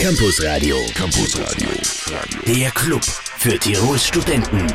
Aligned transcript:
Campus 0.00 0.42
Radio. 0.42 0.76
Campus 0.94 1.38
Radio. 1.38 1.68
Der 2.46 2.70
Club 2.70 3.02
für 3.04 3.58
Tirols 3.58 4.06
Studenten. 4.06 4.66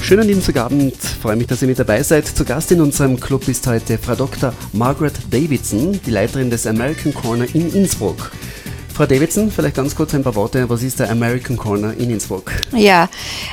Schönen 0.00 0.28
Dienstagabend, 0.28 0.94
freue 0.94 1.34
mich, 1.34 1.48
dass 1.48 1.62
ihr 1.62 1.66
mit 1.66 1.80
dabei 1.80 2.04
seid. 2.04 2.28
Zu 2.28 2.44
Gast 2.44 2.70
in 2.70 2.80
unserem 2.80 3.18
Club 3.18 3.48
ist 3.48 3.66
heute 3.66 3.98
Frau 3.98 4.14
Dr. 4.14 4.54
Margaret 4.72 5.14
Davidson, 5.28 6.00
die 6.06 6.12
Leiterin 6.12 6.50
des 6.50 6.68
American 6.68 7.12
Corner 7.12 7.46
in 7.52 7.74
Innsbruck. 7.74 8.30
Frau 8.94 9.06
Davidson, 9.06 9.50
vielleicht 9.50 9.74
ganz 9.74 9.96
kurz 9.96 10.14
ein 10.14 10.22
paar 10.22 10.36
Worte. 10.36 10.70
Was 10.70 10.84
ist 10.84 11.00
der 11.00 11.10
American 11.10 11.56
Corner 11.56 11.92
in 11.98 12.10
Innsbruck? 12.10 12.52
Ja, 12.72 13.08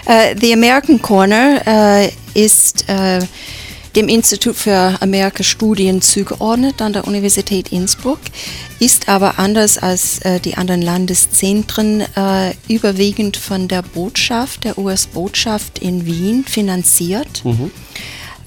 uh, 0.06 0.36
the 0.40 0.54
American 0.54 1.02
Corner 1.02 1.62
uh, 1.66 2.40
ist 2.40 2.86
uh, 2.88 3.26
dem 3.96 4.10
Institut 4.10 4.56
für 4.56 4.98
Amerika-Studien 5.02 6.02
zugeordnet 6.02 6.82
an 6.82 6.94
der 6.94 7.08
Universität 7.08 7.72
Innsbruck, 7.72 8.20
ist 8.80 9.08
aber 9.08 9.38
anders 9.40 9.78
als 9.78 10.20
äh, 10.20 10.40
die 10.40 10.56
anderen 10.56 10.82
Landeszentren 10.82 12.02
äh, 12.02 12.54
überwiegend 12.68 13.38
von 13.38 13.68
der 13.68 13.84
Botschaft, 13.84 14.64
der 14.64 14.78
US-Botschaft 14.78 15.80
in 15.80 16.06
Wien 16.06 16.44
finanziert. 16.44 17.46
Mhm. 17.46 17.72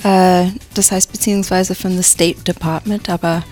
Äh, 0.02 0.46
das 0.74 0.90
heißt 0.90 1.12
beziehungsweise 1.12 1.74
von 1.74 1.96
the 1.96 2.02
State 2.02 2.42
Department, 2.42 3.08
aber 3.08 3.44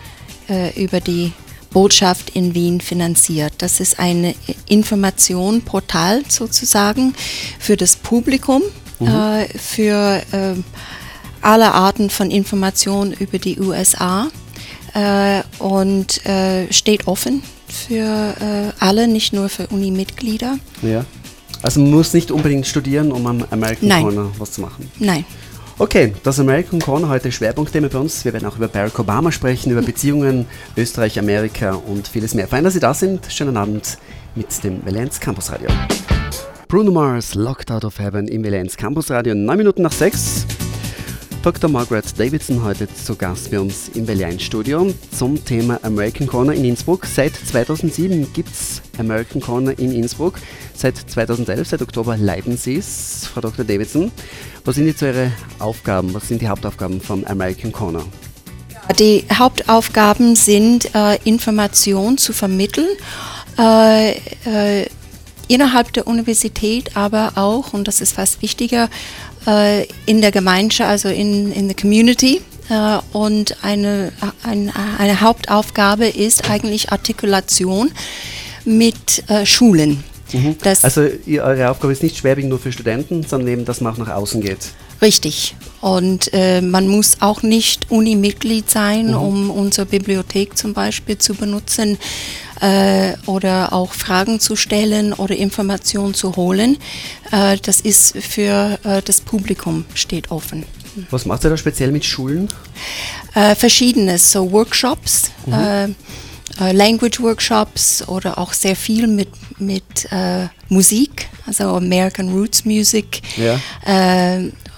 äh, 0.49 0.83
über 0.83 1.01
die 1.01 1.33
Botschaft 1.71 2.31
in 2.31 2.55
Wien 2.55 2.81
finanziert. 2.81 3.55
Das 3.59 3.81
ist 3.81 3.99
ein 3.99 4.35
Informationportal 4.69 6.23
sozusagen 6.29 7.15
für 7.59 7.77
das 7.77 7.97
Publikum, 7.97 8.63
mhm. 9.01 9.09
Äh, 9.09 9.59
für 9.59 10.23
äh, 10.33 10.55
alle 11.45 11.73
Arten 11.73 12.11
von 12.11 12.31
Informationen 12.31 13.13
über 13.13 13.39
die 13.39 13.61
USA 13.61 14.29
äh, 14.95 15.43
und 15.59 16.25
äh, 16.27 16.73
steht 16.73 17.07
offen 17.07 17.43
für 17.69 18.35
äh, 18.41 18.73
alle, 18.79 19.09
nicht 19.09 19.33
nur 19.33 19.49
für 19.49 19.67
Uni-Mitglieder. 19.69 20.59
Ja. 20.83 21.05
Also 21.63 21.81
man 21.81 21.91
muss 21.91 22.13
nicht 22.13 22.31
unbedingt 22.31 22.67
studieren, 22.67 23.11
um 23.11 23.27
am 23.27 23.45
American 23.51 23.89
Nein. 23.89 24.03
Corner 24.03 24.31
was 24.39 24.53
zu 24.53 24.61
machen. 24.61 24.91
Nein. 24.99 25.25
Okay, 25.79 26.13
das 26.23 26.39
American 26.39 26.79
Corner 26.79 27.09
heute 27.09 27.33
Schwerpunktthema 27.33 27.89
bei 27.89 27.99
uns. 27.99 28.25
Wir 28.25 28.33
werden 28.33 28.47
auch 28.47 28.57
über 28.57 28.69
Barack 28.69 28.97
Obama 28.99 29.33
sprechen, 29.33 29.73
über 29.73 29.83
Beziehungen 29.83 30.47
Österreich, 30.77 31.19
Amerika 31.19 31.75
und 31.75 32.07
vieles 32.07 32.35
mehr. 32.35 32.47
Fein, 32.47 32.63
dass 32.63 32.75
Sie 32.75 32.81
da 32.81 32.95
sind. 32.95 33.27
Schönen 33.29 33.57
Abend 33.57 33.99
mit 34.37 34.63
dem 34.63 34.87
Valenz 34.87 35.19
Campus 35.19 35.51
Radio. 35.51 35.69
Bruno 36.69 36.93
Mars, 36.93 37.35
Locked 37.35 37.73
Out 37.73 37.85
of 37.85 37.99
Heaven 37.99 38.29
im 38.29 38.45
Valenz 38.45 38.77
Campus 38.77 39.11
Radio. 39.11 39.35
Neun 39.35 39.59
Minuten 39.59 39.83
nach 39.83 39.93
sechs. 39.93 40.47
Dr. 41.45 41.69
Margaret 41.69 42.19
Davidson 42.19 42.65
heute 42.65 42.89
zu 42.95 43.15
Gast 43.17 43.51
bei 43.51 43.61
uns 43.61 43.91
im 43.91 44.07
Berlin 44.07 44.41
Studio 44.41 44.91
zum 45.15 45.45
Thema 45.45 45.79
American 45.83 46.27
Corner 46.27 46.55
in 46.55 46.65
Innsbruck. 46.65 47.05
Seit 47.05 47.35
2007 47.37 48.33
gibt 48.33 48.49
es 48.49 48.81
American 48.97 49.43
Corner 49.43 49.79
in 49.79 49.93
Innsbruck. 49.93 50.37
Seit 50.75 50.97
2011, 50.97 51.69
seit 51.69 51.83
Oktober 51.83 52.17
leiten 52.17 52.57
Sie 52.57 52.77
es, 52.77 53.27
Frau 53.27 53.43
Dr. 53.43 53.63
Davidson. 53.63 54.11
Was 54.65 54.77
sind 54.77 54.87
jetzt 54.87 55.03
Ihre 55.03 55.33
Aufgaben? 55.59 56.15
Was 56.15 56.29
sind 56.29 56.41
die 56.41 56.49
Hauptaufgaben 56.49 56.99
vom 57.03 57.27
American 57.27 57.73
Corner? 57.73 58.07
Die 58.99 59.27
Hauptaufgaben 59.31 60.37
sind, 60.37 60.95
äh, 60.95 61.19
Information 61.25 62.17
zu 62.17 62.33
vermitteln. 62.33 62.89
Äh, 63.59 64.13
äh, 64.47 64.87
innerhalb 65.49 65.93
der 65.93 66.07
Universität, 66.07 66.97
aber 66.97 67.33
auch, 67.37 67.73
und 67.73 67.87
das 67.87 68.01
ist 68.01 68.15
fast 68.15 68.41
wichtiger, 68.43 68.89
äh, 69.47 69.87
in 70.07 70.21
der 70.21 70.33
Gemeinschaft, 70.33 70.89
also 70.91 71.09
in, 71.09 71.53
in 71.53 71.69
der 71.69 71.77
Community. 71.77 72.41
Äh, 72.69 72.99
und 73.13 73.57
eine, 73.63 74.13
ein, 74.43 74.73
eine 74.99 75.21
Hauptaufgabe 75.21 76.07
ist 76.07 76.51
eigentlich 76.51 76.93
Artikulation 76.93 77.91
mit 78.65 79.29
äh, 79.29 79.45
Schulen. 79.45 80.03
Mhm. 80.33 80.57
also 80.83 81.03
eure 81.03 81.71
Aufgabe 81.71 81.93
ist 81.93 82.03
nicht 82.03 82.17
schwerwiegend 82.17 82.51
nur 82.51 82.59
für 82.59 82.73
Studenten, 82.73 83.23
sondern 83.23 83.49
eben, 83.49 83.65
dass 83.65 83.81
man 83.81 83.93
auch 83.93 83.99
nach 83.99 84.09
außen 84.09 84.41
geht. 84.41 84.71
Richtig. 85.03 85.55
Und 85.85 86.33
äh, 86.33 86.63
man 86.63 86.89
muss 86.89 87.19
auch 87.21 87.43
nicht 87.43 87.91
Uni-Mitglied 87.91 88.71
sein, 88.71 89.09
mhm. 89.09 89.17
um 89.17 89.51
unsere 89.51 89.87
Bibliothek 89.87 90.57
zum 90.57 90.73
Beispiel 90.73 91.19
zu 91.19 91.35
benutzen 91.35 91.99
äh, 92.63 93.13
oder 93.27 93.75
auch 93.75 93.93
Fragen 93.93 94.41
zu 94.41 94.57
stellen 94.57 95.13
oder 95.13 95.37
Informationen 95.37 96.15
zu 96.15 96.37
holen. 96.37 96.79
Äh, 97.31 97.59
das 97.59 97.83
ist 97.83 98.17
für 98.17 98.79
äh, 98.83 99.03
das 99.03 99.21
Publikum 99.21 99.85
steht 99.93 100.31
offen. 100.31 100.65
Was 101.11 101.27
macht 101.27 101.45
ihr 101.45 101.51
da 101.51 101.57
speziell 101.59 101.93
mit 101.93 102.07
Schulen? 102.07 102.49
Äh, 103.35 103.55
verschiedenes, 103.55 104.33
so 104.33 104.51
Workshops. 104.53 105.33
Mhm. 105.45 105.53
Äh, 106.61 106.73
Language 106.73 107.21
Workshops 107.21 108.07
oder 108.09 108.39
auch 108.39 108.53
sehr 108.53 108.77
viel 108.77 109.09
mit, 109.09 109.29
mit 109.59 110.09
Musik, 110.69 111.29
also 111.47 111.65
American 111.75 112.29
Roots 112.29 112.65
Music. 112.65 113.23
Ja 113.37 113.59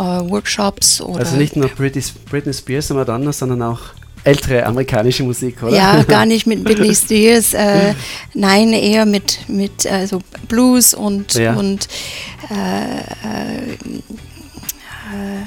Workshops. 0.02 1.00
Oder 1.00 1.20
also 1.20 1.36
nicht 1.36 1.56
nur 1.56 1.68
Britney, 1.68 2.02
Britney 2.30 2.52
Spears 2.52 2.90
und 2.90 2.98
Madonna, 2.98 3.32
sondern 3.32 3.62
auch 3.62 3.80
ältere 4.26 4.66
amerikanische 4.66 5.22
Musik, 5.22 5.62
oder? 5.62 5.74
Ja, 5.74 6.02
gar 6.08 6.26
nicht 6.26 6.46
mit 6.46 6.64
Britney 6.64 6.94
Spears. 6.94 7.54
Äh, 7.54 7.94
nein, 8.34 8.72
eher 8.72 9.06
mit, 9.06 9.48
mit 9.48 9.86
also 9.86 10.20
Blues 10.48 10.94
und, 10.94 11.34
ja. 11.34 11.54
und 11.54 11.88
äh, 12.50 12.98
äh, 12.98 13.72
äh 13.72 15.46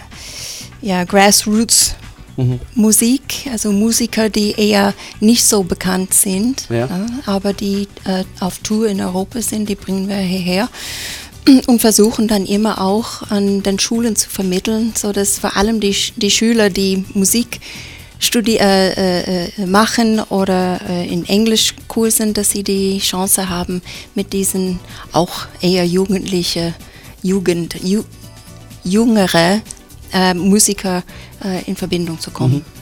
ja, 0.82 1.04
Grassroots. 1.04 1.96
Mhm. 2.38 2.62
Musik, 2.74 3.50
also 3.52 3.74
Musiker, 3.74 4.30
die 4.30 4.52
eher 4.52 4.94
nicht 5.20 5.44
so 5.44 5.64
bekannt 5.64 6.14
sind, 6.14 6.70
ja. 6.70 6.88
aber 7.26 7.52
die 7.52 7.90
äh, 8.06 8.24
auf 8.40 8.60
Tour 8.60 8.88
in 8.88 9.02
Europa 9.02 9.42
sind, 9.42 9.68
die 9.68 9.76
bringen 9.76 10.08
wir 10.08 10.16
hierher 10.16 10.70
und 11.68 11.80
versuchen 11.82 12.28
dann 12.28 12.46
immer 12.46 12.82
auch 12.82 13.30
an 13.30 13.64
den 13.64 13.80
Schulen 13.80 14.16
zu 14.16 14.30
vermitteln, 14.30 14.94
so 14.96 15.12
dass 15.12 15.40
vor 15.40 15.56
allem 15.58 15.80
die, 15.80 15.96
die 16.16 16.32
Schüler, 16.32 16.70
die 16.70 17.06
Musik 17.14 17.60
studi 18.20 18.58
äh, 18.58 18.90
äh, 18.90 19.46
äh 19.58 19.66
machen 19.66 20.20
oder 20.20 20.80
äh, 20.90 21.08
in 21.08 21.26
Englischkursen, 21.26 22.34
dass 22.34 22.52
sie 22.52 22.64
die 22.64 23.00
Chance 23.00 23.50
haben, 23.50 23.82
mit 24.14 24.34
diesen 24.34 24.80
auch 25.14 25.48
eher 25.62 25.86
jugendliche, 25.86 26.74
Jugend, 27.22 27.76
ju, 27.84 28.04
jüngere 28.84 29.62
äh, 30.14 30.34
Musiker 30.34 31.04
äh, 31.44 31.64
in 31.66 31.76
Verbindung 31.76 32.20
zu 32.20 32.32
kommen. 32.32 32.56
Mhm. 32.56 32.79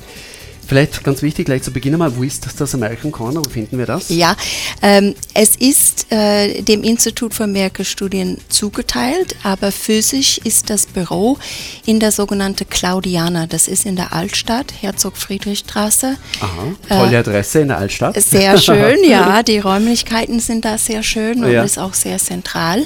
Vielleicht 0.68 1.04
ganz 1.04 1.22
wichtig, 1.22 1.46
gleich 1.46 1.64
zu 1.64 1.72
Beginn 1.72 1.94
einmal, 1.94 2.16
wo 2.18 2.24
ist 2.24 2.46
das, 2.46 2.56
das 2.56 2.76
American 2.76 3.12
Corner? 3.12 3.40
Wo 3.44 3.50
finden 3.50 3.78
wir 3.78 3.86
das? 3.86 4.10
Ja, 4.10 4.36
ähm, 4.82 5.16
es 5.34 5.56
ist 5.56 6.12
äh, 6.12 6.62
dem 6.62 6.84
Institut 6.84 7.34
für 7.34 7.46
Amerika-Studien 7.46 8.38
zugeteilt, 8.50 9.36
aber 9.44 9.72
physisch 9.72 10.40
ist 10.40 10.70
das 10.70 10.86
Büro 10.86 11.38
in 11.86 12.02
der 12.02 12.12
sogenannten 12.12 12.68
Claudiana. 12.70 13.48
Das 13.48 13.70
ist 13.70 13.86
in 13.86 13.96
der 13.96 14.12
Altstadt, 14.12 14.74
Herzog-Friedrich-Straße. 14.82 16.18
Aha, 16.42 16.76
tolle 16.90 17.16
äh, 17.16 17.20
Adresse 17.20 17.62
in 17.62 17.70
der 17.70 17.78
Altstadt. 17.78 18.22
Sehr 18.22 18.58
schön, 18.58 19.04
ja. 19.06 19.44
Die 19.48 19.60
Räumlichkeiten 19.60 20.42
sind 20.42 20.66
da 20.66 20.78
sehr 20.78 21.02
schön 21.02 21.46
und 21.46 21.52
ja. 21.52 21.64
ist 21.64 21.80
auch 21.80 21.94
sehr 21.94 22.18
zentral. 22.18 22.86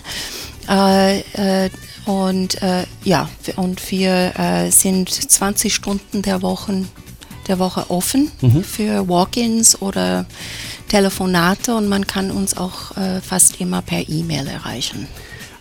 Äh, 0.70 1.20
äh 1.66 1.70
und 2.06 2.62
äh, 2.64 2.86
ja, 3.04 3.30
und 3.58 3.92
wir 3.92 4.34
äh, 4.36 4.72
sind 4.72 5.10
20 5.10 5.74
Stunden 5.74 6.24
der 6.24 6.42
Woche 6.42 6.86
der 7.52 7.60
Woche 7.60 7.90
offen 7.90 8.32
mhm. 8.42 8.64
für 8.64 9.08
Walk-ins 9.10 9.82
oder 9.82 10.26
Telefonate 10.88 11.76
und 11.76 11.88
man 11.90 12.08
kann 12.08 12.32
uns 12.32 12.56
auch 12.56 12.96
äh, 12.98 13.20
fast 13.22 13.60
immer 13.60 13.82
per 13.82 14.08
E-Mail 14.08 14.48
erreichen. 14.48 15.08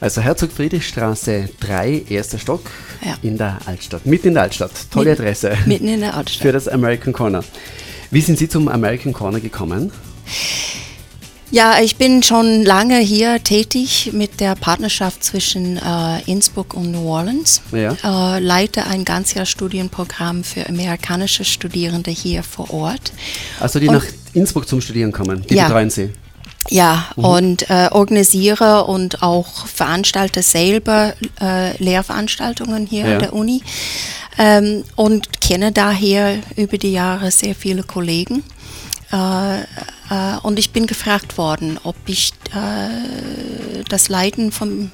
Also 0.00 0.22
Herzog 0.22 0.52
Friedrichstraße 0.52 1.50
3, 1.58 2.04
erster 2.08 2.38
Stock 2.38 2.62
ja. 3.04 3.16
in 3.22 3.36
der 3.36 3.58
Altstadt, 3.66 4.06
mitten 4.06 4.28
in 4.28 4.34
der 4.34 4.44
Altstadt. 4.44 4.70
Tolle 4.90 5.10
mitten, 5.10 5.22
Adresse. 5.22 5.58
Mitten 5.66 5.88
in 5.88 6.00
der 6.00 6.16
Altstadt. 6.16 6.42
Für 6.42 6.52
das 6.52 6.68
American 6.68 7.12
Corner. 7.12 7.44
Wie 8.10 8.20
sind 8.20 8.38
Sie 8.38 8.48
zum 8.48 8.68
American 8.68 9.12
Corner 9.12 9.40
gekommen? 9.40 9.92
Ja, 11.52 11.80
ich 11.82 11.96
bin 11.96 12.22
schon 12.22 12.64
lange 12.64 12.98
hier 12.98 13.42
tätig 13.42 14.10
mit 14.12 14.38
der 14.38 14.54
Partnerschaft 14.54 15.24
zwischen 15.24 15.78
äh, 15.78 16.20
Innsbruck 16.26 16.74
und 16.74 16.92
New 16.92 17.08
Orleans. 17.08 17.60
Ja. 17.72 18.36
Äh, 18.36 18.38
leite 18.38 18.86
ein 18.86 19.04
Ganzjahrstudienprogramm 19.04 20.44
für 20.44 20.68
amerikanische 20.68 21.44
Studierende 21.44 22.12
hier 22.12 22.44
vor 22.44 22.72
Ort. 22.72 23.12
Also 23.58 23.80
die 23.80 23.88
und, 23.88 23.94
nach 23.94 24.04
Innsbruck 24.32 24.68
zum 24.68 24.80
Studieren 24.80 25.10
kommen, 25.10 25.44
die 25.48 25.54
ja. 25.56 25.64
betreuen 25.64 25.90
Sie? 25.90 26.10
Ja, 26.68 27.06
mhm. 27.16 27.24
und 27.24 27.70
äh, 27.70 27.88
organisiere 27.90 28.84
und 28.84 29.24
auch 29.24 29.66
veranstalte 29.66 30.42
selber 30.42 31.14
äh, 31.40 31.76
Lehrveranstaltungen 31.82 32.86
hier 32.86 33.06
ja. 33.06 33.12
an 33.14 33.18
der 33.18 33.32
Uni 33.32 33.62
ähm, 34.38 34.84
und 34.94 35.40
kenne 35.40 35.72
daher 35.72 36.38
über 36.56 36.78
die 36.78 36.92
Jahre 36.92 37.32
sehr 37.32 37.56
viele 37.56 37.82
Kollegen. 37.82 38.44
Äh, 39.12 39.60
äh, 39.62 39.64
und 40.42 40.58
ich 40.58 40.70
bin 40.70 40.86
gefragt 40.86 41.38
worden, 41.38 41.78
ob 41.82 41.96
ich 42.06 42.32
äh, 42.54 43.82
das 43.88 44.08
Leiten 44.08 44.52
vom 44.52 44.90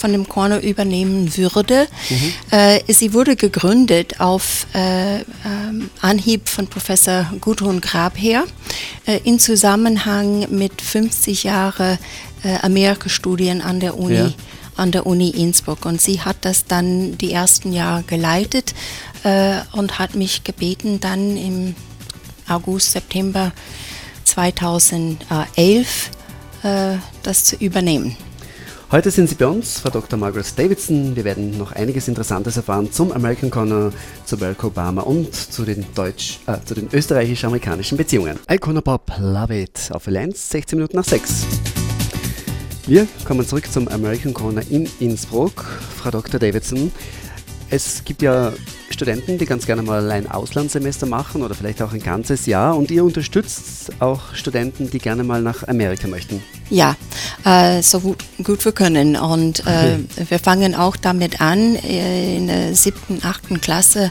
von 0.00 0.12
dem 0.12 0.28
Corner 0.28 0.60
übernehmen 0.60 1.36
würde. 1.36 1.88
Mhm. 2.08 2.78
Sie 2.86 3.14
wurde 3.14 3.34
gegründet 3.34 4.20
auf 4.20 4.68
äh, 4.72 5.16
ähm, 5.22 5.90
Anhieb 6.00 6.48
von 6.48 6.68
Professor 6.68 7.26
Gudrun 7.40 7.80
Grabherr 7.80 8.44
äh, 9.06 9.18
in 9.24 9.40
Zusammenhang 9.40 10.46
mit 10.56 10.80
50 10.80 11.42
Jahre 11.42 11.98
Amerika-Studien 12.62 13.60
an 13.60 13.80
der 13.80 13.98
Uni. 13.98 14.14
Ja. 14.14 14.32
an 14.76 14.92
der 14.92 15.04
Uni 15.04 15.30
Innsbruck 15.30 15.84
und 15.84 16.00
sie 16.00 16.20
hat 16.20 16.36
das 16.42 16.66
dann 16.66 17.18
die 17.18 17.32
ersten 17.32 17.72
Jahre 17.72 18.04
geleitet 18.04 18.76
und 19.72 19.98
hat 19.98 20.14
mich 20.14 20.44
gebeten, 20.44 21.00
dann 21.00 21.36
im 21.36 21.74
August, 22.48 22.92
September 22.92 23.52
2011 24.24 26.10
äh, 26.62 26.96
das 27.22 27.44
zu 27.44 27.56
übernehmen. 27.56 28.16
Heute 28.90 29.10
sind 29.10 29.28
Sie 29.28 29.34
bei 29.34 29.46
uns, 29.46 29.80
Frau 29.80 29.90
Dr. 29.90 30.18
Margaret 30.18 30.58
Davidson. 30.58 31.14
Wir 31.14 31.24
werden 31.24 31.58
noch 31.58 31.72
einiges 31.72 32.08
Interessantes 32.08 32.56
erfahren 32.56 32.90
zum 32.90 33.12
American 33.12 33.50
Corner, 33.50 33.92
zu 34.24 34.38
Barack 34.38 34.64
Obama 34.64 35.02
und 35.02 35.34
zu 35.34 35.66
den, 35.66 35.82
äh, 35.82 36.12
den 36.74 36.88
österreichisch-amerikanischen 36.90 37.98
Beziehungen. 37.98 38.38
Icona 38.50 38.80
Pop, 38.80 39.12
Love 39.18 39.60
It, 39.60 39.90
auf 39.92 40.08
Allianz, 40.08 40.48
16 40.48 40.78
Minuten 40.78 40.96
nach 40.96 41.04
6. 41.04 41.44
Wir 42.86 43.06
kommen 43.26 43.46
zurück 43.46 43.70
zum 43.70 43.86
American 43.88 44.32
Corner 44.32 44.62
in 44.70 44.88
Innsbruck. 45.00 45.66
Frau 45.98 46.10
Dr. 46.10 46.40
Davidson, 46.40 46.90
es 47.68 48.02
gibt 48.02 48.22
ja 48.22 48.54
Studenten, 48.98 49.38
die 49.38 49.46
ganz 49.46 49.64
gerne 49.64 49.82
mal 49.82 50.10
ein 50.10 50.28
Auslandssemester 50.28 51.06
machen 51.06 51.42
oder 51.42 51.54
vielleicht 51.54 51.80
auch 51.82 51.92
ein 51.92 52.02
ganzes 52.02 52.46
Jahr. 52.46 52.76
Und 52.76 52.90
ihr 52.90 53.04
unterstützt 53.04 53.92
auch 54.00 54.34
Studenten, 54.34 54.90
die 54.90 54.98
gerne 54.98 55.22
mal 55.22 55.40
nach 55.40 55.68
Amerika 55.68 56.08
möchten. 56.08 56.42
Ja, 56.68 56.96
äh, 57.44 57.80
so 57.80 58.00
gut, 58.00 58.24
gut, 58.42 58.64
wir 58.64 58.72
können. 58.72 59.14
Und 59.14 59.64
äh, 59.68 59.98
wir 60.28 60.40
fangen 60.40 60.74
auch 60.74 60.96
damit 60.96 61.40
an, 61.40 61.76
äh, 61.76 62.38
in 62.38 62.48
der 62.48 62.74
siebten, 62.74 63.20
achten 63.22 63.60
Klasse 63.60 64.10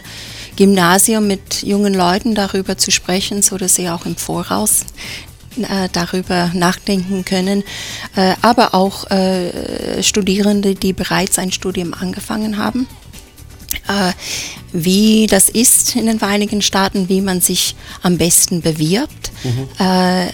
Gymnasium 0.55 1.27
mit 1.27 1.63
jungen 1.63 1.93
Leuten 1.93 2.33
darüber 2.33 2.77
zu 2.77 2.89
sprechen, 2.89 3.41
so 3.41 3.57
dass 3.57 3.75
sie 3.75 3.89
auch 3.89 4.05
im 4.05 4.15
Voraus 4.15 4.85
äh, 5.57 5.89
darüber 5.91 6.49
nachdenken 6.53 7.25
können, 7.25 7.65
äh, 8.15 8.35
aber 8.41 8.73
auch 8.73 9.05
Studierende, 10.01 10.75
die 10.75 10.93
bereits 10.93 11.37
ein 11.39 11.51
Studium 11.51 11.93
angefangen 11.93 12.57
haben 12.57 12.87
wie 14.73 15.27
das 15.27 15.49
ist 15.49 15.95
in 15.95 16.05
den 16.05 16.19
Vereinigten 16.19 16.61
Staaten, 16.61 17.09
wie 17.09 17.21
man 17.21 17.41
sich 17.41 17.75
am 18.03 18.17
besten 18.17 18.61
bewirbt 18.61 19.31
mhm. 19.43 19.67
äh, 19.79 20.27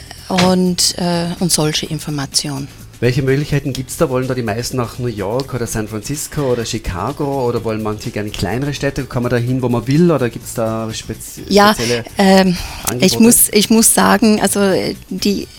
und, 0.45 0.95
äh, 0.97 1.27
und 1.39 1.51
solche 1.51 1.85
Informationen. 1.85 2.67
Welche 3.03 3.21
Möglichkeiten 3.21 3.73
gibt 3.73 3.89
es 3.89 3.97
da? 3.97 4.09
Wollen 4.09 4.29
da 4.29 4.33
die 4.33 4.43
meisten 4.43 4.77
nach 4.77 4.97
New 4.97 5.07
York 5.07 5.53
oder 5.53 5.67
San 5.67 5.89
Francisco 5.89 6.53
oder 6.53 6.63
Chicago 6.65 7.45
oder 7.49 7.61
wollen 7.65 7.83
manche 7.83 8.11
gerne 8.11 8.29
kleinere 8.29 8.73
Städte? 8.73 9.03
Kann 9.03 9.23
man 9.23 9.29
da 9.29 9.35
hin, 9.35 9.61
wo 9.61 9.67
man 9.67 9.85
will 9.87 10.09
oder 10.09 10.29
gibt 10.29 10.45
es 10.45 10.53
da 10.53 10.87
spezi 10.93 11.43
ja, 11.49 11.73
spezielle 11.73 12.05
Ja, 12.17 12.23
ähm, 12.23 12.55
ich, 13.01 13.19
muss, 13.19 13.49
ich 13.51 13.69
muss 13.69 13.93
sagen, 13.93 14.39
also 14.39 14.61
die 15.09 15.49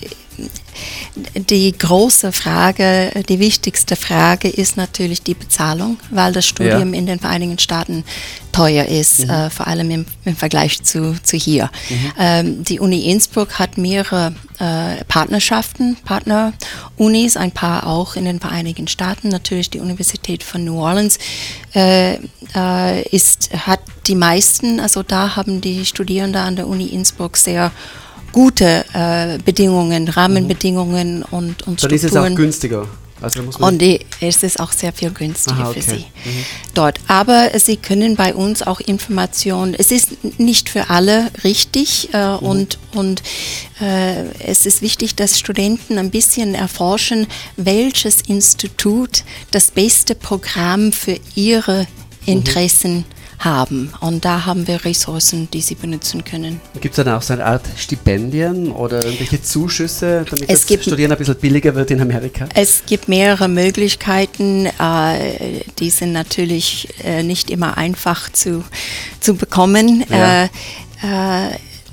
die 1.34 1.76
große 1.76 2.32
Frage, 2.32 3.10
die 3.28 3.38
wichtigste 3.38 3.96
Frage 3.96 4.48
ist 4.48 4.76
natürlich 4.76 5.22
die 5.22 5.34
Bezahlung, 5.34 5.98
weil 6.10 6.32
das 6.32 6.46
Studium 6.46 6.92
ja. 6.92 6.98
in 6.98 7.06
den 7.06 7.20
Vereinigten 7.20 7.58
Staaten 7.58 8.04
teuer 8.50 8.86
ist, 8.86 9.20
mhm. 9.20 9.30
äh, 9.30 9.50
vor 9.50 9.66
allem 9.66 9.90
im, 9.90 10.06
im, 10.24 10.36
Vergleich 10.36 10.82
zu, 10.82 11.16
zu 11.22 11.36
hier. 11.36 11.70
Mhm. 11.88 12.12
Ähm, 12.18 12.64
die 12.64 12.80
Uni 12.80 13.10
Innsbruck 13.10 13.58
hat 13.58 13.78
mehrere 13.78 14.34
äh, 14.58 15.04
Partnerschaften, 15.04 15.96
Partnerunis, 16.04 17.36
ein 17.36 17.52
paar 17.52 17.86
auch 17.86 18.16
in 18.16 18.24
den 18.24 18.40
Vereinigten 18.40 18.88
Staaten. 18.88 19.28
Natürlich 19.28 19.70
die 19.70 19.80
Universität 19.80 20.42
von 20.42 20.64
New 20.64 20.80
Orleans 20.80 21.18
äh, 21.74 22.14
äh 22.54 23.02
ist, 23.10 23.50
hat 23.66 23.80
die 24.06 24.14
meisten, 24.14 24.80
also 24.80 25.02
da 25.02 25.36
haben 25.36 25.60
die 25.60 25.84
Studierenden 25.84 26.42
an 26.42 26.56
der 26.56 26.68
Uni 26.68 26.86
Innsbruck 26.86 27.36
sehr 27.36 27.72
gute 28.34 28.84
äh, 28.92 29.38
Bedingungen, 29.38 30.08
Rahmenbedingungen 30.08 31.18
mhm. 31.18 31.24
und, 31.30 31.62
und 31.68 31.82
Dann 31.82 31.90
ist 31.92 32.02
es 32.02 32.16
auch 32.16 32.34
günstiger. 32.34 32.86
Also 33.22 33.40
und 33.60 33.80
die, 33.80 34.00
es 34.20 34.42
ist 34.42 34.58
auch 34.58 34.72
sehr 34.72 34.92
viel 34.92 35.10
günstiger 35.10 35.56
Aha, 35.56 35.70
okay. 35.70 35.80
für 35.80 35.90
Sie 35.90 36.04
mhm. 36.24 36.44
dort. 36.74 36.98
Aber 37.06 37.48
Sie 37.58 37.76
können 37.76 38.16
bei 38.16 38.34
uns 38.34 38.62
auch 38.62 38.80
Informationen, 38.80 39.74
es 39.78 39.92
ist 39.92 40.38
nicht 40.38 40.68
für 40.68 40.90
alle 40.90 41.30
richtig 41.44 42.12
äh, 42.12 42.32
mhm. 42.32 42.38
und, 42.40 42.78
und 42.92 43.22
äh, 43.80 44.24
es 44.40 44.66
ist 44.66 44.82
wichtig, 44.82 45.14
dass 45.14 45.38
Studenten 45.38 45.96
ein 45.96 46.10
bisschen 46.10 46.56
erforschen, 46.56 47.28
welches 47.56 48.20
Institut 48.22 49.22
das 49.52 49.70
beste 49.70 50.16
Programm 50.16 50.90
für 50.92 51.18
ihre 51.36 51.86
mhm. 52.26 52.32
Interessen 52.32 53.04
haben. 53.38 53.92
Und 54.00 54.24
da 54.24 54.46
haben 54.46 54.66
wir 54.66 54.84
Ressourcen, 54.84 55.48
die 55.50 55.60
sie 55.60 55.74
benutzen 55.74 56.24
können. 56.24 56.60
Gibt 56.80 56.98
es 56.98 57.04
dann 57.04 57.14
auch 57.14 57.22
so 57.22 57.32
eine 57.34 57.44
Art 57.44 57.66
Stipendien 57.76 58.70
oder 58.70 59.04
irgendwelche 59.04 59.42
Zuschüsse, 59.42 60.24
damit 60.28 60.48
es 60.48 60.66
das 60.66 60.82
Studieren 60.82 61.12
ein 61.12 61.18
bisschen 61.18 61.36
billiger 61.36 61.74
wird 61.74 61.90
in 61.90 62.00
Amerika? 62.00 62.48
Es 62.54 62.82
gibt 62.86 63.08
mehrere 63.08 63.48
Möglichkeiten. 63.48 64.66
Äh, 64.66 65.60
die 65.78 65.90
sind 65.90 66.12
natürlich 66.12 66.88
äh, 67.04 67.22
nicht 67.22 67.50
immer 67.50 67.76
einfach 67.76 68.30
zu, 68.32 68.64
zu 69.20 69.34
bekommen. 69.34 70.04
Ja. 70.08 70.44
Äh, 70.44 70.48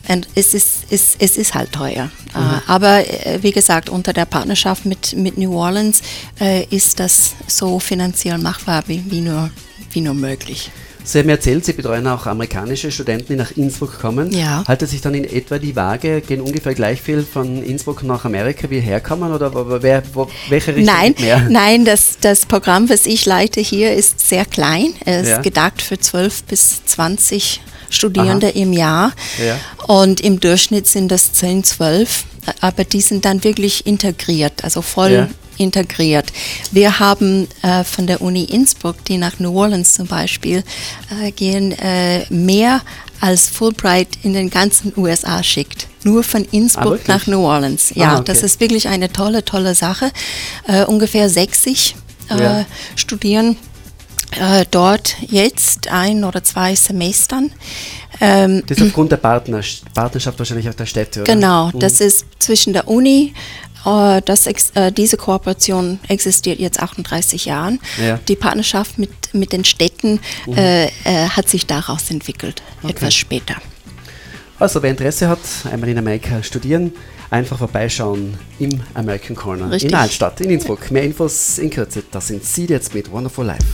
und 0.07 0.27
es 0.35 0.53
ist, 0.53 0.85
es, 0.89 1.15
es 1.19 1.37
ist 1.37 1.53
halt 1.53 1.71
teuer. 1.71 2.09
Mhm. 2.33 2.61
aber 2.65 3.03
wie 3.41 3.51
gesagt, 3.51 3.89
unter 3.89 4.13
der 4.13 4.25
Partnerschaft 4.25 4.85
mit, 4.85 5.13
mit 5.17 5.37
New 5.37 5.53
Orleans 5.57 6.01
ist 6.69 6.99
das 6.99 7.33
so 7.45 7.77
finanziell 7.77 8.37
machbar 8.37 8.83
wie, 8.87 9.03
wie, 9.11 9.19
nur, 9.19 9.49
wie 9.91 9.99
nur 9.99 10.13
möglich. 10.13 10.71
Sie 11.03 11.19
haben 11.19 11.29
erzählt, 11.29 11.65
Sie 11.65 11.73
betreuen 11.73 12.07
auch 12.07 12.25
amerikanische 12.25 12.91
Studenten, 12.91 13.27
die 13.29 13.35
nach 13.35 13.51
Innsbruck 13.51 13.99
kommen. 13.99 14.31
Ja. 14.31 14.63
Haltet 14.67 14.89
sich 14.89 15.01
dann 15.01 15.13
in 15.13 15.23
etwa 15.23 15.57
die 15.57 15.75
Waage, 15.75 16.21
gehen 16.21 16.41
ungefähr 16.41 16.73
gleich 16.73 17.01
viel 17.01 17.23
von 17.23 17.63
Innsbruck 17.63 18.03
nach 18.03 18.25
Amerika 18.25 18.69
wie 18.69 18.79
herkommen 18.79 19.33
oder 19.33 19.81
wer, 19.81 20.03
wo, 20.13 20.29
welche 20.49 20.75
Richtung 20.75 20.95
Nein, 20.95 21.15
mehr? 21.19 21.47
nein 21.49 21.85
das, 21.85 22.17
das 22.21 22.45
Programm, 22.45 22.89
was 22.89 23.05
ich 23.05 23.25
leite 23.25 23.61
hier, 23.61 23.93
ist 23.93 24.27
sehr 24.27 24.45
klein. 24.45 24.93
Es 25.05 25.27
ja. 25.27 25.37
ist 25.37 25.43
gedacht 25.43 25.81
für 25.81 25.99
12 25.99 26.43
bis 26.43 26.85
20 26.85 27.61
Studierende 27.89 28.47
Aha. 28.47 28.55
im 28.55 28.73
Jahr. 28.73 29.11
Ja. 29.45 29.57
Und 29.87 30.21
im 30.21 30.39
Durchschnitt 30.39 30.87
sind 30.87 31.09
das 31.09 31.33
10, 31.33 31.63
12. 31.63 32.25
Aber 32.61 32.83
die 32.83 33.01
sind 33.01 33.25
dann 33.25 33.43
wirklich 33.43 33.85
integriert, 33.85 34.63
also 34.63 34.81
voll 34.81 35.11
ja 35.11 35.27
integriert. 35.57 36.31
Wir 36.71 36.99
haben 36.99 37.47
äh, 37.61 37.83
von 37.83 38.07
der 38.07 38.21
Uni 38.21 38.43
Innsbruck, 38.43 39.03
die 39.05 39.17
nach 39.17 39.39
New 39.39 39.57
Orleans 39.57 39.93
zum 39.93 40.07
Beispiel 40.07 40.63
äh, 41.21 41.31
gehen, 41.31 41.71
äh, 41.73 42.25
mehr 42.29 42.81
als 43.19 43.49
Fulbright 43.49 44.07
in 44.23 44.33
den 44.33 44.49
ganzen 44.49 44.93
USA 44.97 45.43
schickt. 45.43 45.87
Nur 46.03 46.23
von 46.23 46.43
Innsbruck 46.45 47.01
ah, 47.05 47.13
nach 47.13 47.27
New 47.27 47.41
Orleans. 47.41 47.91
Ja, 47.95 48.13
ah, 48.13 48.15
okay. 48.15 48.23
das 48.25 48.41
ist 48.41 48.59
wirklich 48.59 48.87
eine 48.87 49.11
tolle, 49.11 49.45
tolle 49.45 49.75
Sache. 49.75 50.11
Äh, 50.67 50.85
ungefähr 50.85 51.29
60 51.29 51.95
äh, 52.29 52.41
ja. 52.41 52.65
studieren 52.95 53.57
äh, 54.39 54.65
dort 54.71 55.15
jetzt 55.21 55.89
ein 55.89 56.23
oder 56.23 56.43
zwei 56.43 56.75
Semestern. 56.75 57.51
Ähm, 58.19 58.63
das 58.67 58.77
ist 58.77 58.87
aufgrund 58.87 59.11
der 59.11 59.17
Partnerschaft, 59.17 59.93
Partnerschaft 59.93 60.39
wahrscheinlich 60.39 60.69
auch 60.69 60.73
der 60.73 60.85
Städte, 60.85 61.21
oder? 61.21 61.33
Genau, 61.33 61.67
mhm. 61.67 61.79
das 61.79 61.99
ist 61.99 62.25
zwischen 62.39 62.73
der 62.73 62.87
Uni 62.87 63.33
das, 63.83 64.47
äh, 64.47 64.91
diese 64.91 65.17
Kooperation 65.17 65.99
existiert 66.07 66.59
jetzt 66.59 66.79
38 66.79 67.45
Jahren. 67.45 67.79
Ja. 68.03 68.19
Die 68.27 68.35
Partnerschaft 68.35 68.97
mit, 68.97 69.11
mit 69.33 69.53
den 69.53 69.65
Städten 69.65 70.19
mhm. 70.45 70.53
äh, 70.57 70.85
äh, 70.85 70.89
hat 71.29 71.49
sich 71.49 71.65
daraus 71.65 72.09
entwickelt, 72.11 72.61
okay. 72.83 72.93
etwas 72.93 73.13
später. 73.13 73.55
Also 74.59 74.83
wer 74.83 74.91
Interesse 74.91 75.27
hat, 75.27 75.39
einmal 75.71 75.89
in 75.89 75.97
Amerika 75.97 76.43
studieren, 76.43 76.93
einfach 77.31 77.57
vorbeischauen 77.57 78.37
im 78.59 78.79
American 78.93 79.35
Corner 79.35 79.71
Richtig. 79.71 79.91
in 79.91 79.97
Altstadt, 79.97 80.39
in 80.41 80.51
Innsbruck. 80.51 80.91
Mehr 80.91 81.03
Infos 81.03 81.57
in 81.57 81.71
Kürze, 81.71 82.03
das 82.11 82.27
sind 82.27 82.45
Sie 82.45 82.65
jetzt 82.65 82.93
mit 82.93 83.11
Wonderful 83.11 83.45
Life. 83.45 83.65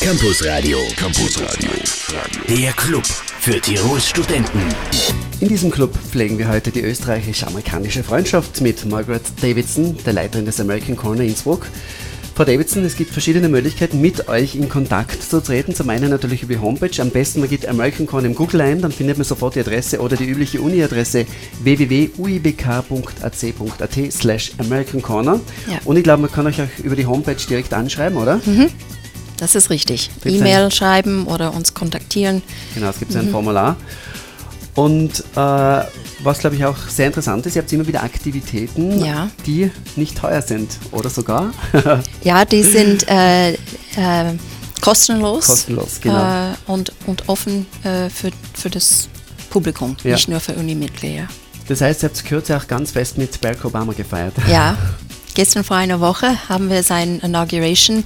Campus 0.00 0.44
Radio, 0.44 0.78
Campus 0.96 1.40
Radio, 1.40 1.70
der 2.48 2.72
Club 2.72 3.06
für 3.40 3.60
Tirols 3.60 4.08
Studenten. 4.08 5.25
In 5.38 5.48
diesem 5.48 5.70
Club 5.70 5.94
pflegen 5.94 6.38
wir 6.38 6.48
heute 6.48 6.70
die 6.70 6.80
österreichisch-amerikanische 6.80 8.02
Freundschaft 8.02 8.62
mit 8.62 8.86
Margaret 8.86 9.20
Davidson, 9.42 9.94
der 10.06 10.14
Leiterin 10.14 10.46
des 10.46 10.58
American 10.60 10.96
Corner 10.96 11.24
Innsbruck. 11.24 11.66
Frau 12.34 12.44
Davidson, 12.44 12.86
es 12.86 12.96
gibt 12.96 13.10
verschiedene 13.10 13.50
Möglichkeiten, 13.50 14.00
mit 14.00 14.28
euch 14.28 14.54
in 14.54 14.70
Kontakt 14.70 15.22
zu 15.22 15.42
treten. 15.42 15.74
Zum 15.74 15.90
einen 15.90 16.08
natürlich 16.08 16.42
über 16.42 16.54
die 16.54 16.60
Homepage. 16.60 17.02
Am 17.02 17.10
besten 17.10 17.40
man 17.40 17.50
geht 17.50 17.68
American 17.68 18.06
Corner 18.06 18.28
im 18.28 18.34
Google 18.34 18.62
ein, 18.62 18.80
dann 18.80 18.92
findet 18.92 19.18
man 19.18 19.26
sofort 19.26 19.56
die 19.56 19.60
Adresse 19.60 20.00
oder 20.00 20.16
die 20.16 20.24
übliche 20.24 20.62
Uni-Adresse 20.62 21.26
www.uibk.ac.at 21.62 24.12
slash 24.12 24.52
American 24.56 25.02
Corner. 25.02 25.38
Ja. 25.70 25.80
Und 25.84 25.98
ich 25.98 26.04
glaube, 26.04 26.22
man 26.22 26.32
kann 26.32 26.46
euch 26.46 26.62
auch 26.62 26.68
über 26.82 26.96
die 26.96 27.04
Homepage 27.04 27.36
direkt 27.36 27.74
anschreiben, 27.74 28.16
oder? 28.16 28.40
Mhm. 28.46 28.70
Das 29.36 29.54
ist 29.54 29.68
richtig. 29.68 30.08
E-Mail 30.24 30.72
schreiben 30.72 31.26
oder 31.26 31.52
uns 31.52 31.74
kontaktieren. 31.74 32.40
Genau, 32.74 32.88
es 32.88 32.98
gibt 32.98 33.12
mhm. 33.12 33.20
ein 33.20 33.30
Formular. 33.30 33.76
Und 34.76 35.20
äh, 35.34 35.84
was, 36.22 36.38
glaube 36.38 36.54
ich, 36.56 36.64
auch 36.64 36.76
sehr 36.88 37.06
interessant 37.06 37.44
ist, 37.46 37.56
ihr 37.56 37.62
habt 37.62 37.72
immer 37.72 37.86
wieder 37.86 38.02
Aktivitäten, 38.02 39.02
Ja. 39.04 39.28
die 39.46 39.70
nicht 39.96 40.18
teuer 40.18 40.42
sind 40.42 40.70
oder 40.92 41.08
sogar 41.10 41.50
Ja, 42.22 42.44
die 42.44 42.62
sind 42.62 43.08
äh, 43.08 43.52
äh, 43.52 43.56
kostenlos, 44.82 45.46
kostenlos. 45.46 46.00
Genau. 46.00 46.50
äh, 46.50 46.54
und, 46.66 46.92
und 47.06 47.28
offen 47.28 47.66
äh, 47.84 48.10
für, 48.10 48.30
für 48.54 48.68
das 48.70 49.08
Publikum, 49.50 49.96
Ja. 50.04 50.12
nicht 50.12 50.28
nur 50.28 50.40
für 50.40 50.52
Unimitglieder. 50.52 51.26
Das 51.68 51.80
heißt, 51.80 52.02
ihr 52.04 52.10
habt 52.10 52.24
Kürze 52.24 52.56
auch 52.56 52.66
ganz 52.68 52.92
fest 52.92 53.18
mit 53.18 53.40
Barack 53.40 53.64
Obama 53.64 53.92
gefeiert. 53.94 54.34
Ja, 54.48 54.76
gestern 55.36 55.62
vor 55.62 55.76
einer 55.76 56.00
Woche 56.00 56.48
haben 56.48 56.68
wir 56.70 56.82
seinen 56.82 57.20
Inauguration 57.20 58.02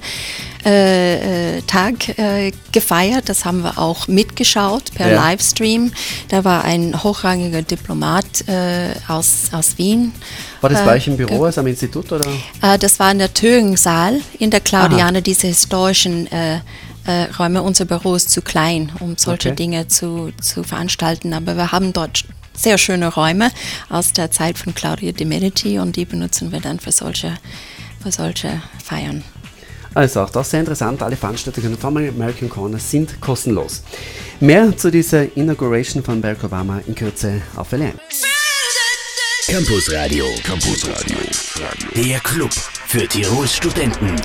äh, 0.63 1.57
äh, 1.57 1.61
Tag 1.63 2.19
äh, 2.19 2.51
gefeiert. 2.71 3.29
Das 3.29 3.45
haben 3.45 3.63
wir 3.63 3.79
auch 3.79 4.07
mitgeschaut 4.07 4.93
per 4.93 5.11
Ja. 5.11 5.15
Livestream. 5.15 5.91
Da 6.27 6.43
war 6.43 6.63
ein 6.63 7.01
hochrangiger 7.03 7.63
Diplomat 7.63 8.47
äh, 8.47 8.89
aus, 9.07 9.49
aus 9.53 9.79
Wien. 9.79 10.11
War 10.59 10.69
das 10.69 10.81
äh, 10.81 10.85
bei 10.85 10.95
euch 10.97 11.07
im 11.07 11.17
Büro, 11.17 11.45
also 11.45 11.61
am 11.61 11.67
Institut? 11.67 12.11
Oder? 12.11 12.29
Äh, 12.61 12.77
das 12.77 12.99
war 12.99 13.11
in 13.11 13.17
der 13.17 13.33
Thüringen-Saal 13.33 14.19
in 14.37 14.51
der 14.51 14.59
Claudiane, 14.59 15.23
diese 15.23 15.47
historischen 15.47 16.27
Räume. 17.39 17.63
Unser 17.63 17.85
Büro 17.85 18.13
ist 18.13 18.29
zu 18.29 18.43
klein, 18.43 18.91
um 18.99 19.15
solche 19.17 19.49
Okay. 19.49 19.55
Dinge 19.55 19.87
zu, 19.87 20.31
zu 20.39 20.61
veranstalten, 20.63 21.33
aber 21.33 21.55
wir 21.55 21.71
haben 21.71 21.93
dort 21.93 22.25
sehr 22.61 22.77
schöne 22.77 23.13
Räume 23.13 23.51
aus 23.89 24.13
der 24.13 24.31
Zeit 24.31 24.57
von 24.57 24.75
Claudia 24.75 25.11
de 25.11 25.25
Medici 25.25 25.79
und 25.79 25.95
die 25.95 26.05
benutzen 26.05 26.51
wir 26.51 26.61
dann 26.61 26.79
für 26.79 26.91
solche, 26.91 27.35
für 28.01 28.11
solche 28.11 28.61
Feiern. 28.83 29.23
Also 29.93 30.21
auch 30.21 30.29
das 30.29 30.49
sehr 30.49 30.61
interessant. 30.61 31.03
Alle 31.03 31.17
Veranstaltungen 31.17 31.77
vom 31.77 31.97
American 31.97 32.49
Corner 32.49 32.79
sind 32.79 33.19
kostenlos. 33.19 33.83
Mehr 34.39 34.75
zu 34.77 34.89
dieser 34.89 35.35
Inauguration 35.35 36.03
von 36.03 36.21
Barack 36.21 36.43
Obama 36.43 36.81
in 36.87 36.95
Kürze 36.95 37.41
auf 37.55 37.71
LN. 37.73 37.93
Campus 39.47 39.91
Radio. 39.91 40.25
Campus 40.43 40.87
Radio. 40.87 41.17
Der 41.95 42.19
Club 42.21 42.53
für 42.87 43.05
Tirols 43.07 43.55
Studenten. 43.55 44.15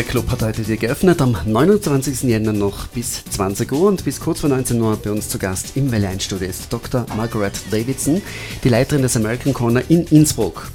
Der 0.00 0.08
Club 0.08 0.30
hat 0.30 0.40
heute 0.40 0.66
wieder 0.66 0.78
geöffnet, 0.78 1.20
am 1.20 1.36
29. 1.44 2.22
Jänner 2.22 2.54
noch 2.54 2.86
bis 2.86 3.22
20 3.22 3.70
Uhr 3.70 3.86
und 3.86 4.02
bis 4.02 4.18
kurz 4.18 4.40
vor 4.40 4.48
19 4.48 4.80
Uhr 4.80 4.96
bei 4.96 5.10
uns 5.10 5.28
zu 5.28 5.38
Gast 5.38 5.76
im 5.76 5.92
Welle 5.92 6.08
1 6.08 6.24
Studio 6.24 6.48
ist 6.48 6.72
Dr. 6.72 7.04
Margaret 7.18 7.52
Davidson, 7.70 8.22
die 8.64 8.70
Leiterin 8.70 9.02
des 9.02 9.14
American 9.14 9.52
Corner 9.52 9.82
in 9.90 10.06
Innsbruck. 10.06 10.70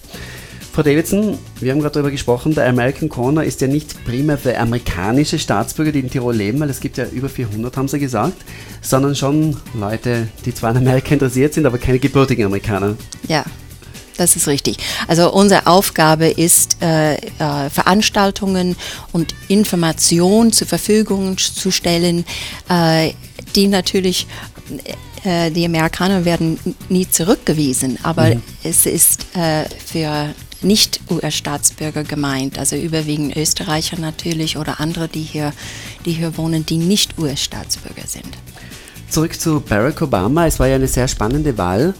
Frau 0.74 0.84
Davidson, 0.84 1.40
wir 1.60 1.72
haben 1.72 1.80
gerade 1.80 1.94
darüber 1.94 2.12
gesprochen, 2.12 2.54
der 2.54 2.70
American 2.70 3.10
Corner 3.10 3.44
ist 3.44 3.62
ja 3.62 3.68
nicht 3.68 4.06
primär 4.06 4.38
für 4.38 4.56
amerikanische 4.60 5.40
Staatsbürger, 5.40 5.92
die 5.92 6.02
in 6.02 6.12
Tirol 6.12 6.36
leben, 6.36 6.60
weil 6.60 6.70
es 6.70 6.80
gibt 6.80 6.98
ja 6.98 7.06
über 7.08 7.28
400, 7.28 7.76
haben 7.78 7.88
Sie 7.88 7.98
gesagt, 7.98 8.38
sondern 8.82 9.16
schon 9.16 9.58
Leute, 9.74 10.28
die 10.46 10.54
zwar 10.54 10.70
an 10.70 10.78
Amerika 10.78 11.14
interessiert 11.16 11.56
sind, 11.56 11.66
aber 11.66 11.80
keine 11.80 11.98
gebürtigen 11.98 12.46
Amerikaner. 12.46 12.96
Ja, 13.28 13.44
das 14.18 14.36
ist 14.36 14.48
richtig. 14.48 14.78
Also 15.08 15.32
unsere 15.32 15.68
Aufgabe 15.68 16.28
ist, 16.28 16.82
äh, 16.82 17.16
äh, 17.16 17.70
Veranstaltungen 17.70 18.76
und 19.12 19.36
Informationen 19.48 20.52
zur 20.52 20.68
Verfügung 20.68 21.38
zu 21.38 21.72
stellen, 21.72 22.26
äh, 22.70 23.12
die 23.56 23.68
natürlich, 23.68 24.28
äh, 25.24 25.52
die 25.52 25.66
Amerikaner 25.66 26.26
werden 26.26 26.60
nie 26.90 27.10
zurückgewiesen, 27.10 28.00
aber 28.04 28.34
es 28.64 28.86
ist 28.86 29.26
äh, 29.36 29.66
für 29.86 30.34
nicht-US-Staatsbürger 30.62 32.04
gemeint, 32.04 32.58
also 32.58 32.76
überwiegend 32.76 33.36
Österreicher 33.36 34.00
natürlich 34.00 34.58
oder 34.58 34.80
andere, 34.80 35.08
die 35.08 35.22
hier, 35.22 35.54
die 36.06 36.14
hier 36.14 36.38
wohnen, 36.38 36.66
die 36.66 36.78
nicht 36.78 37.18
US-Staatsbürger 37.20 38.08
sind. 38.08 38.38
Zurück 39.10 39.40
zu 39.40 39.62
Barack 39.62 40.02
Obama. 40.02 40.48
Es 40.48 40.60
war 40.60 40.68
ja 40.68 40.76
eine 40.76 40.88
sehr 40.88 41.08
spannende 41.08 41.58
Wahl. 41.58 41.94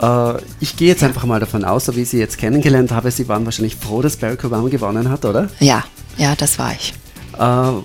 Äh, 0.00 0.34
ich 0.60 0.76
gehe 0.76 0.88
jetzt 0.88 1.02
einfach 1.02 1.24
mal 1.24 1.40
davon 1.40 1.64
aus, 1.64 1.86
so 1.86 1.96
wie 1.96 2.02
ich 2.02 2.08
Sie 2.08 2.18
jetzt 2.18 2.38
kennengelernt 2.38 2.92
habe, 2.92 3.10
Sie 3.10 3.28
waren 3.28 3.44
wahrscheinlich 3.44 3.76
froh, 3.76 4.02
dass 4.02 4.16
Barack 4.16 4.44
Obama 4.44 4.68
gewonnen 4.68 5.08
hat, 5.10 5.24
oder? 5.24 5.48
Ja, 5.60 5.84
ja, 6.16 6.34
das 6.36 6.58
war 6.58 6.72
ich. 6.72 6.94
Äh, 7.34 7.38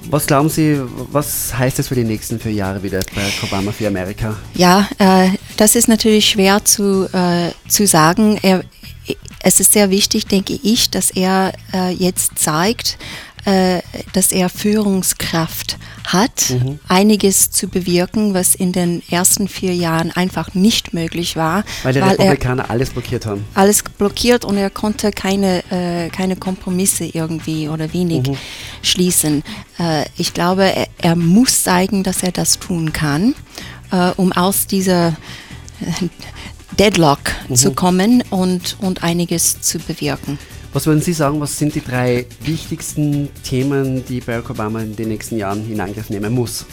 was 0.09 0.27
glauben 0.27 0.49
Sie, 0.49 0.79
was 1.11 1.57
heißt 1.57 1.79
das 1.79 1.87
für 1.87 1.95
die 1.95 2.03
nächsten 2.03 2.39
vier 2.39 2.53
Jahre 2.53 2.81
wieder, 2.83 2.99
Barack 3.15 3.43
Obama 3.43 3.71
für 3.71 3.87
Amerika? 3.87 4.35
Ja, 4.55 4.87
äh, 4.97 5.29
das 5.57 5.75
ist 5.75 5.87
natürlich 5.87 6.29
schwer 6.29 6.63
zu, 6.63 7.09
zu 7.67 7.87
sagen. 7.87 8.39
Er, 8.41 8.63
es 9.41 9.59
ist 9.59 9.73
sehr 9.73 9.89
wichtig, 9.89 10.25
denke 10.27 10.57
ich, 10.63 10.89
dass 10.89 11.09
er 11.11 11.51
jetzt 11.97 12.39
zeigt, 12.39 12.97
äh, 13.45 13.79
dass 14.13 14.31
er 14.31 14.49
Führungskraft 14.49 15.77
hat, 16.05 16.55
einiges 16.87 17.51
zu 17.51 17.67
bewirken, 17.67 18.33
was 18.33 18.55
in 18.55 18.71
den 18.71 19.03
ersten 19.09 19.47
vier 19.47 19.75
Jahren 19.75 20.11
einfach 20.11 20.55
nicht 20.55 20.93
möglich 20.93 21.35
war, 21.35 21.63
Weil 21.83 21.93
die 21.93 21.99
er 21.99 22.11
Republikaner 22.11 22.69
alles 22.69 22.89
blockiert 22.89 23.25
haben. 23.25 23.45
alles 23.53 23.83
blockiert 23.83 24.43
und 24.43 24.57
er 24.57 24.69
konnte 24.71 25.11
keine, 25.11 25.63
äh, 25.71 26.09
keine 26.09 26.35
Kompromisse 26.35 27.05
irgendwie 27.05 27.69
oder 27.69 27.93
wenig 27.93 28.29
schließen. 28.81 29.43
Äh, 29.79 30.05
ich 30.17 30.33
glaube, 30.33 30.63
er, 30.63 30.87
er 30.97 31.15
muss 31.15 31.63
zeigen, 31.63 32.03
dass 32.03 32.23
er 32.23 32.31
das 32.31 32.59
tun 32.59 32.91
kann, 32.91 33.35
äh, 33.91 34.11
um 34.17 34.31
aus 34.31 34.65
dieser 34.65 35.09
äh, 35.81 36.07
Deadlock 36.77 37.19
zu 37.53 37.71
kommen 37.73 38.23
und, 38.29 38.77
und 38.79 39.03
einiges 39.03 39.61
zu 39.61 39.79
bewirken. 39.79 40.39
Was 40.71 40.85
würden 40.85 41.01
Sie 41.01 41.13
sagen, 41.13 41.39
was 41.39 41.57
sind 41.57 41.73
die 41.73 41.83
drei 41.83 42.25
wichtigsten 42.41 43.29
Themen, 43.43 44.05
die 44.05 44.21
Barack 44.21 44.51
Obama 44.51 44.81
in 44.81 44.95
den 44.95 45.07
nächsten 45.09 45.37
Jahren 45.37 45.69
in 45.71 45.81
Angriff 45.81 46.09
nehmen 46.09 46.33
muss? 46.33 46.65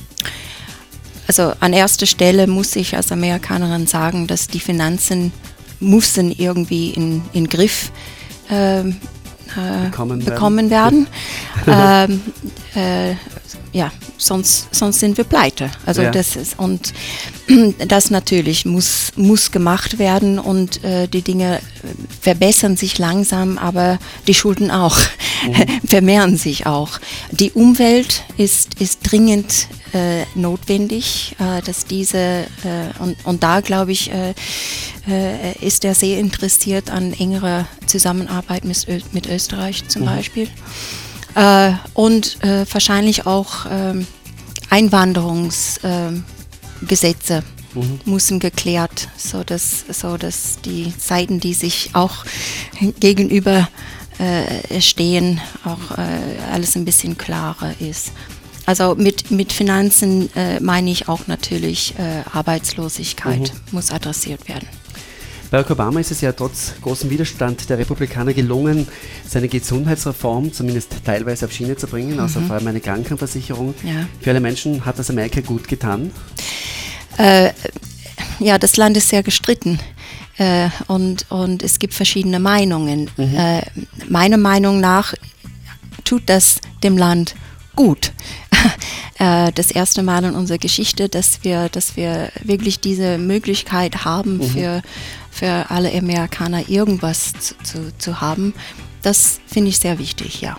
Also 1.27 1.53
an 1.61 1.73
erster 1.73 2.07
Stelle 2.07 2.47
muss 2.47 2.77
ich 2.77 2.95
als 2.95 3.11
Amerikanerin 3.11 3.87
sagen, 3.87 4.27
dass 4.27 4.49
die 4.49 4.61
Finanzen 4.61 5.33
müssen 5.81 6.31
irgendwie 6.31 6.91
in, 6.91 7.23
in 7.33 7.49
Griff 7.49 7.91
ähm, 8.51 8.97
äh, 9.57 9.87
Bekommen 9.87 10.21
werden. 10.21 10.35
bekommen 10.35 10.71
werden. 10.71 11.07
ähm, 11.67 12.23
äh, 12.75 13.15
ja, 13.73 13.91
sonst, 14.19 14.75
sonst 14.75 15.01
sind 15.01 15.17
wir 15.17 15.25
pleite. 15.25 15.71
Also 15.85 16.03
Ja. 16.03 16.11
das 16.11 16.37
ist 16.37 16.59
und 16.59 16.93
das 17.89 18.11
natürlich 18.11 18.65
muss, 18.65 19.13
muss 19.17 19.53
gemacht 19.53 19.99
werden 19.99 20.39
und 20.39 20.83
äh, 20.85 21.07
die 21.07 21.23
Dinge 21.23 21.59
äh, 21.59 21.61
verbessern 22.21 22.77
sich 22.77 22.99
langsam, 22.99 23.59
aber 23.59 23.99
die 24.27 24.35
Schulden 24.35 24.71
auch 24.71 24.99
vermehren 25.87 26.37
sich 26.37 26.67
auch. 26.67 26.99
Die 27.31 27.53
Umwelt 27.53 28.25
ist, 28.37 28.81
ist 28.81 29.01
dringend 29.03 29.69
äh, 29.93 30.25
notwendig, 30.35 31.37
äh, 31.39 31.63
dass 31.63 31.85
diese 31.85 32.19
äh, 32.19 32.47
und, 32.99 33.17
und 33.25 33.43
da 33.43 33.61
glaube 33.61 33.93
ich 33.93 34.11
äh, 34.11 34.35
ist 35.61 35.85
er 35.85 35.95
sehr 35.95 36.19
interessiert 36.19 36.91
an 36.91 37.13
engerer 37.13 37.67
Zusammenarbeit 37.87 38.65
mit, 38.65 38.89
Ö 38.89 38.99
mit 39.13 39.29
Österreich 39.29 39.87
zum 39.87 40.05
Beispiel. 40.05 40.49
Äh, 41.37 41.73
und 41.95 42.39
wahrscheinlich 42.43 43.25
auch 43.25 43.67
ähm, 46.83 46.89
Einwanderungsgesetze 46.89 47.43
müssen 48.07 48.41
geklärt, 48.41 49.09
so 49.17 49.45
dass, 49.45 49.85
so 49.91 50.17
dass 50.17 50.61
die 50.65 50.93
Seiten, 50.99 51.41
die 51.41 51.55
sich 51.55 51.91
auch 51.93 52.25
gegenüber 53.01 53.69
äh, 54.19 54.81
stehen, 54.81 55.41
auch 55.65 55.99
äh, 55.99 56.03
alles 56.51 56.75
ein 56.75 56.87
bisschen 56.87 57.19
klarer 57.19 57.75
ist. 57.81 58.13
Also 58.65 58.95
mit, 58.97 59.31
mit 59.31 59.53
Finanzen 59.53 60.35
äh, 60.35 60.59
meine 60.61 60.91
ich 60.91 61.09
auch 61.09 61.27
natürlich 61.27 61.95
äh, 61.99 62.23
Arbeitslosigkeit 62.33 63.53
muss 63.73 63.91
adressiert 63.91 64.49
werden. 64.49 64.67
Barack 65.51 65.71
Obama 65.71 66.01
ist 66.01 66.11
es 66.11 66.21
ja 66.21 66.33
trotz 66.33 66.75
großem 66.83 67.09
Widerstand 67.09 67.69
der 67.71 67.79
Republikaner 67.79 68.33
gelungen, 68.33 68.89
seine 69.27 69.49
Gesundheitsreform 69.49 70.53
zumindest 70.53 71.05
teilweise 71.05 71.47
auf 71.47 71.53
Schiene 71.53 71.77
zu 71.77 71.87
bringen, 71.87 72.19
also 72.19 72.41
vor 72.41 72.57
allem 72.57 72.67
eine 72.67 72.81
Krankenversicherung. 72.81 73.75
Ja. 73.85 74.07
Für 74.21 74.31
alle 74.31 74.41
Menschen 74.41 74.85
hat 74.85 74.99
das 74.99 75.09
Amerika 75.11 75.41
gut 75.41 75.69
getan. 75.69 76.11
Äh, 77.19 77.51
ja, 78.41 78.59
das 78.59 78.77
Land 78.77 78.97
ist 78.97 79.09
sehr 79.09 79.23
gestritten. 79.23 79.79
Äh, 80.39 80.69
und, 80.89 81.27
und 81.31 81.63
es 81.63 81.79
gibt 81.79 81.95
verschiedene 81.95 82.41
Meinungen. 82.41 83.09
Äh, 83.17 83.63
meiner 84.09 84.37
Meinung 84.37 84.81
nach 84.81 85.15
tut 86.05 86.25
das 86.27 86.61
dem 86.83 86.99
Land 86.99 87.35
gut. 87.75 88.13
äh, 89.19 89.51
das 89.53 89.71
erste 89.71 90.03
Mal 90.03 90.25
in 90.25 90.35
unserer 90.35 90.59
Geschichte, 90.59 91.09
dass 91.09 91.43
wir, 91.43 91.69
dass 91.71 91.97
wir 91.97 92.31
wirklich 92.43 92.81
diese 92.81 93.17
Möglichkeit 93.17 94.05
haben, 94.05 94.43
für, 94.43 94.83
für 95.37 95.71
alle 95.71 95.93
Amerikaner 95.93 96.69
irgendwas 96.69 97.33
zu, 97.35 97.55
zu, 97.63 97.93
zu 97.99 98.21
haben. 98.21 98.55
Das 99.03 99.39
finde 99.47 99.69
ich 99.69 99.79
sehr 99.79 99.99
wichtig, 99.99 100.41
ja. 100.41 100.57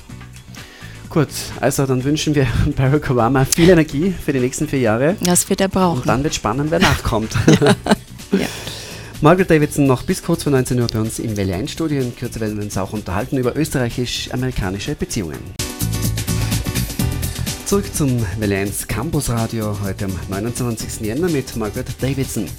Gut, 1.10 1.30
also 1.60 1.86
dann 1.86 2.04
wünschen 2.04 2.36
wir 2.36 2.48
Barack 2.76 3.10
Obama 3.10 3.46
viel 3.46 3.70
Energie 3.70 4.14
für 4.24 4.34
die 4.34 4.40
nächsten 4.40 4.68
vier 4.68 4.80
Jahre. 4.80 5.16
Das 5.22 5.50
wird 5.50 5.62
er 5.62 5.70
brauchen. 5.70 6.02
Und 6.02 6.08
dann 6.08 6.24
wird 6.24 6.36
spannend, 6.36 6.70
wer 6.72 6.80
nachkommt. 6.92 7.32
Ja. 8.34 8.46
Margaret 9.22 9.50
Davidson 9.50 9.88
noch 9.88 10.04
bis 10.04 10.22
kurz 10.22 10.44
vor 10.44 10.52
19 10.52 10.82
Uhr 10.82 10.88
bei 10.88 11.00
uns 11.00 11.18
im 11.20 11.38
Welle 11.38 11.56
1 11.56 11.72
Studio. 11.72 12.02
In 12.02 12.14
Kürze 12.14 12.42
werden 12.42 12.58
wir 12.58 12.64
uns 12.66 12.78
auch 12.78 12.92
unterhalten 12.92 13.38
über 13.38 13.56
österreichisch-amerikanische 13.56 14.96
Beziehungen. 14.96 15.40
Zurück 17.66 17.86
zum 17.96 18.22
Welle 18.38 18.58
1 18.58 18.86
Campus 18.90 19.30
Radio 19.30 19.78
heute 19.82 20.06
am 20.06 20.12
29. 20.28 21.08
Jänner 21.08 21.30
mit 21.30 21.56
Margaret 21.56 21.88
Davidson. 22.02 22.50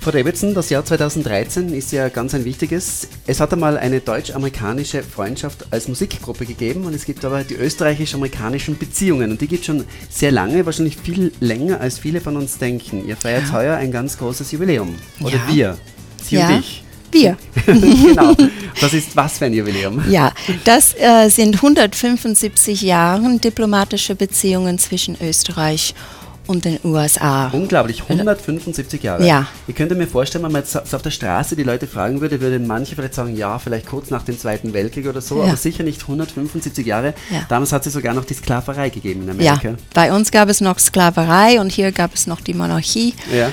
Frau 0.00 0.12
Davidson, 0.12 0.54
das 0.54 0.70
Jahr 0.70 0.82
2013 0.82 1.74
ist 1.74 1.92
ja 1.92 2.08
ganz 2.08 2.34
ein 2.34 2.46
wichtiges. 2.46 3.06
Es 3.26 3.38
hat 3.38 3.52
einmal 3.52 3.76
eine 3.76 4.00
deutsch-amerikanische 4.00 5.02
Freundschaft 5.02 5.66
als 5.70 5.88
Musikgruppe 5.88 6.46
gegeben 6.46 6.86
und 6.86 6.94
es 6.94 7.04
gibt 7.04 7.22
aber 7.22 7.44
die 7.44 7.54
österreichisch-amerikanischen 7.54 8.78
Beziehungen 8.78 9.30
und 9.30 9.42
die 9.42 9.46
gibt 9.46 9.60
es 9.60 9.66
schon 9.66 9.84
sehr 10.08 10.32
lange, 10.32 10.64
wahrscheinlich 10.64 10.96
viel 10.96 11.32
länger 11.40 11.82
als 11.82 11.98
viele 11.98 12.22
von 12.22 12.38
uns 12.38 12.56
denken. 12.56 13.06
Ihr 13.06 13.16
feiert 13.16 13.48
ja. 13.48 13.52
heuer 13.52 13.76
ein 13.76 13.92
ganz 13.92 14.16
großes 14.16 14.50
Jubiläum. 14.52 14.94
Oder 15.20 15.36
ja. 15.36 15.48
wir, 15.52 15.78
Sie 16.22 16.36
ja. 16.36 16.48
und 16.48 16.60
ich. 16.60 16.82
Wir. 17.12 17.36
genau. 17.66 18.34
Das 18.80 18.94
ist 18.94 19.16
was 19.16 19.38
für 19.38 19.46
ein 19.46 19.52
Jubiläum? 19.52 20.02
Ja, 20.08 20.32
das 20.64 20.94
äh, 20.94 21.28
sind 21.28 21.56
175 21.56 22.82
Jahre 22.82 23.38
diplomatische 23.38 24.14
Beziehungen 24.14 24.78
zwischen 24.78 25.16
Österreich 25.20 25.92
und 25.92 26.19
und 26.50 26.64
den 26.64 26.80
USA. 26.82 27.48
Unglaublich, 27.52 28.02
175 28.02 29.02
Jahre. 29.04 29.24
Ja. 29.24 29.46
Ich 29.68 29.76
könnte 29.76 29.94
mir 29.94 30.08
vorstellen, 30.08 30.44
wenn 30.44 30.50
man 30.50 30.62
jetzt 30.62 30.76
auf 30.76 31.00
der 31.00 31.12
Straße 31.12 31.54
die 31.54 31.62
Leute 31.62 31.86
fragen 31.86 32.20
würde, 32.20 32.40
würden 32.40 32.66
manche 32.66 32.96
vielleicht 32.96 33.14
sagen, 33.14 33.36
ja, 33.36 33.60
vielleicht 33.60 33.86
kurz 33.86 34.10
nach 34.10 34.24
dem 34.24 34.36
Zweiten 34.36 34.72
Weltkrieg 34.72 35.06
oder 35.06 35.20
so, 35.20 35.38
ja. 35.38 35.44
aber 35.44 35.56
sicher 35.56 35.84
nicht 35.84 36.02
175 36.02 36.84
Jahre. 36.84 37.14
Ja. 37.30 37.46
Damals 37.48 37.72
hat 37.72 37.86
es 37.86 37.92
sogar 37.92 38.14
noch 38.14 38.24
die 38.24 38.34
Sklaverei 38.34 38.90
gegeben 38.90 39.22
in 39.22 39.30
Amerika. 39.30 39.68
Ja, 39.70 39.76
bei 39.94 40.12
uns 40.12 40.32
gab 40.32 40.48
es 40.48 40.60
noch 40.60 40.80
Sklaverei 40.80 41.60
und 41.60 41.70
hier 41.70 41.92
gab 41.92 42.14
es 42.14 42.26
noch 42.26 42.40
die 42.40 42.54
Monarchie, 42.54 43.14
ja. 43.32 43.48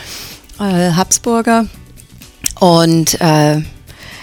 äh, 0.60 0.94
Habsburger. 0.94 1.68
Und 2.60 3.22
äh, 3.22 3.62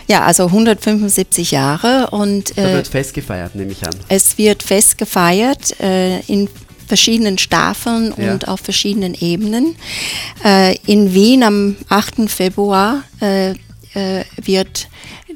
ja, 0.09 0.25
also 0.25 0.47
175 0.47 1.53
Jahre 1.53 2.09
und. 2.11 2.59
Äh, 2.59 2.63
da 2.63 2.73
wird 2.73 2.89
fest 2.89 3.15
gefeiert, 3.15 3.55
nehme 3.55 3.71
ich 3.71 3.87
an. 3.87 3.95
Es 4.09 4.37
wird 4.37 4.65
fest 4.65 4.99
gefeiert 4.99 5.79
äh, 5.81 6.19
in 6.23 6.49
verschiedenen 6.95 7.39
Staffeln 7.39 8.15
ja. 8.17 8.33
und 8.33 8.47
auf 8.47 8.61
verschiedenen 8.61 9.15
Ebenen. 9.15 9.75
Äh, 10.45 10.77
in 10.87 11.13
Wien 11.13 11.43
am 11.43 11.75
8. 11.89 12.31
Februar 12.31 13.03
äh, 13.21 13.51
äh, 13.51 14.25
wird 14.41 14.89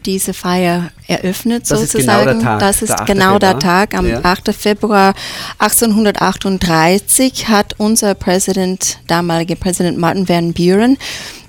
diese 0.06 0.34
Feier 0.34 0.92
eröffnet 1.08 1.68
das 1.68 1.80
sozusagen. 1.80 2.28
Ist 2.28 2.34
genau 2.38 2.42
Tag, 2.44 2.60
das 2.60 2.82
ist 2.82 2.96
der 2.96 3.06
genau 3.06 3.32
Februar. 3.32 3.38
der 3.40 3.58
Tag. 3.58 3.94
Am 3.94 4.08
ja. 4.08 4.20
8. 4.22 4.54
Februar 4.54 5.14
1838 5.58 7.48
hat 7.48 7.74
unser 7.78 8.14
Präsident, 8.14 9.00
damalige 9.08 9.56
Präsident 9.56 9.98
Martin 9.98 10.28
Van 10.28 10.52
Buren, 10.52 10.96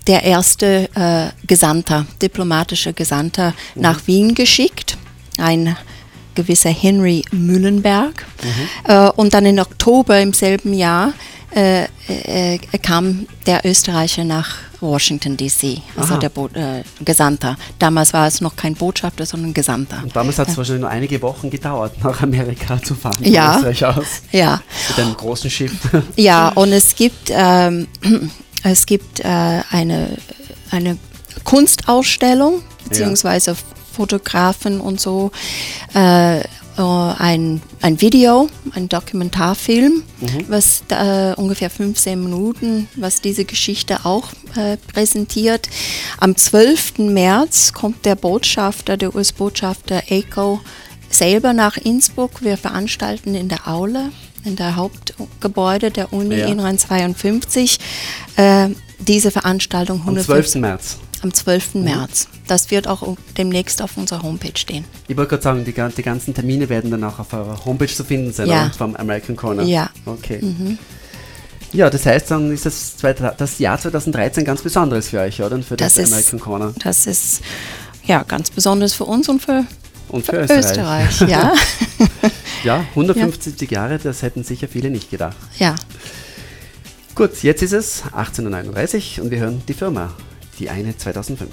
der 0.08 0.24
erste 0.24 0.90
äh, 0.96 1.46
Gesandter, 1.46 2.08
diplomatische 2.20 2.94
Gesandter 2.94 3.54
mhm. 3.76 3.82
nach 3.84 4.08
Wien 4.08 4.34
geschickt. 4.34 4.98
Ein 5.38 5.78
gewisser 6.44 6.70
Henry 6.70 7.24
Mühlenberg. 7.32 8.26
Mhm. 8.44 8.92
Äh, 8.92 9.10
und 9.12 9.34
dann 9.34 9.46
im 9.46 9.60
Oktober 9.60 10.20
im 10.20 10.34
selben 10.34 10.74
Jahr 10.74 11.14
äh, 11.56 11.86
äh, 12.08 12.60
kam 12.82 13.28
der 13.46 13.66
Österreicher 13.66 14.24
nach 14.24 14.56
Washington 14.82 15.36
DC, 15.36 15.82
also 15.98 16.14
Aha. 16.14 16.20
der 16.20 16.30
Bo 16.30 16.48
äh, 16.54 16.84
Gesandter. 17.04 17.58
Damals 17.80 18.14
war 18.14 18.28
es 18.28 18.40
noch 18.40 18.56
kein 18.56 18.76
Botschafter, 18.76 19.26
sondern 19.26 19.54
Gesandter. 19.54 20.00
Und 20.04 20.16
damals 20.16 20.40
hat 20.40 20.48
es 20.48 20.54
ja. 20.54 20.58
wahrscheinlich 20.58 20.82
nur 20.82 20.90
einige 20.90 21.22
Wochen 21.22 21.50
gedauert, 21.50 22.02
nach 22.04 22.22
Amerika 22.22 22.82
zu 22.82 22.96
fahren. 22.96 23.18
Ja. 23.22 23.58
Österreich 23.58 23.86
aus. 23.86 24.06
Ja. 24.32 24.62
Mit 24.90 25.00
einem 25.00 25.18
großen 25.18 25.50
Schiff. 25.50 25.74
Ja, 26.16 26.50
und 26.50 26.72
es 26.72 26.96
gibt, 26.96 27.30
ähm, 27.32 27.88
es 28.64 28.86
gibt 28.86 29.20
äh, 29.20 29.62
eine, 29.70 30.18
eine 30.72 30.98
Kunstausstellung, 31.44 32.62
beziehungsweise 32.88 33.56
ja. 34.00 34.06
Fotografen 34.06 34.82
und 34.82 35.00
so 35.00 35.32
äh, 35.94 36.40
äh, 36.40 36.44
ein, 36.78 37.62
ein 37.82 38.02
Video, 38.02 38.50
ein 38.74 38.88
Dokumentarfilm, 38.88 40.04
mhm. 40.22 40.46
was 40.48 40.84
äh, 40.90 41.34
ungefähr 41.36 41.70
15 41.70 42.24
Minuten, 42.24 42.88
was 42.96 43.22
diese 43.22 43.44
Geschichte 43.44 44.06
auch 44.06 44.30
äh, 44.56 44.78
präsentiert. 44.78 45.70
Am 46.18 46.36
12. 46.36 47.00
März 47.00 47.74
kommt 47.74 48.06
der 48.06 48.16
Botschafter, 48.16 48.96
der 48.96 49.14
US-Botschafter 49.14 50.04
Eiko 50.10 50.62
selber 51.10 51.54
nach 51.54 51.76
Innsbruck. 51.78 52.42
Wir 52.42 52.56
veranstalten 52.56 53.36
in 53.36 53.50
der 53.50 53.68
Aule, 53.68 54.12
in 54.46 54.56
der 54.56 54.78
Hauptgebäude 54.78 55.92
der 55.92 56.14
Uni 56.14 56.38
ja. 56.38 56.48
in 56.48 56.60
Rhein 56.60 56.78
52, 56.78 57.80
äh, 58.38 58.70
diese 59.00 59.32
Veranstaltung. 59.32 60.04
Am 60.06 60.18
12. 60.18 60.56
März 60.56 60.98
am 61.22 61.34
12. 61.34 61.76
Mhm. 61.76 61.84
März. 61.84 62.28
Das 62.50 62.72
wird 62.72 62.88
auch 62.88 63.16
demnächst 63.38 63.80
auf 63.80 63.96
unserer 63.96 64.24
Homepage 64.24 64.58
stehen. 64.58 64.84
Ich 65.08 65.16
wollte 65.16 65.30
gerade 65.30 65.44
sagen, 65.44 65.66
die, 65.66 65.72
die, 65.72 66.02
ganzen 66.02 66.34
Termine 66.34 66.68
werden 66.68 66.90
dann 66.90 67.04
auch 67.04 67.20
auf 67.20 67.32
eurer 67.32 67.64
Homepage 67.64 67.88
zu 67.88 68.04
finden 68.04 68.34
sein, 68.34 68.48
ja. 68.48 68.72
vom 68.76 68.96
American 68.96 69.36
Corner. 69.36 69.62
Ja. 69.62 69.92
Okay. 70.06 70.40
Mhm. 70.42 70.80
Ja, 71.74 71.92
das 71.92 72.08
heißt, 72.08 72.32
dann 72.32 72.52
ist 72.52 72.66
das, 72.66 72.96
das 73.38 73.60
Jahr 73.60 73.80
2013 73.80 74.44
ganz 74.44 74.64
besonderes 74.64 75.10
für 75.10 75.20
euch, 75.20 75.40
oder? 75.44 75.62
Für 75.62 75.78
das, 75.78 75.94
das 75.94 76.12
American 76.12 76.40
Corner. 76.40 76.74
Das 76.84 77.06
ist 77.06 77.42
ja 78.06 78.24
ganz 78.24 78.50
besonders 78.50 78.94
für 78.94 79.06
uns 79.06 79.30
und 79.30 79.44
für, 79.44 79.66
und 80.08 80.26
für, 80.26 80.48
für 80.48 80.58
Österreich. 80.58 81.22
Österreich. 81.22 81.30
ja. 81.30 81.54
ja, 82.64 82.86
150 82.96 83.70
ja. 83.70 83.82
Jahre, 83.82 84.00
das 84.00 84.24
hätten 84.24 84.44
sicher 84.44 84.68
viele 84.68 84.90
nicht 84.90 85.12
gedacht. 85.12 85.38
Ja. 85.60 85.76
Gut, 87.14 87.44
jetzt 87.44 87.62
ist 87.62 87.74
es 87.74 88.04
18.39 88.06 89.20
Uhr 89.20 89.26
und 89.26 89.30
wir 89.30 89.38
hören 89.38 89.62
die 89.68 89.74
Firma 89.76 90.16
die 90.58 90.70
eine 90.70 90.98
2005. 90.98 91.52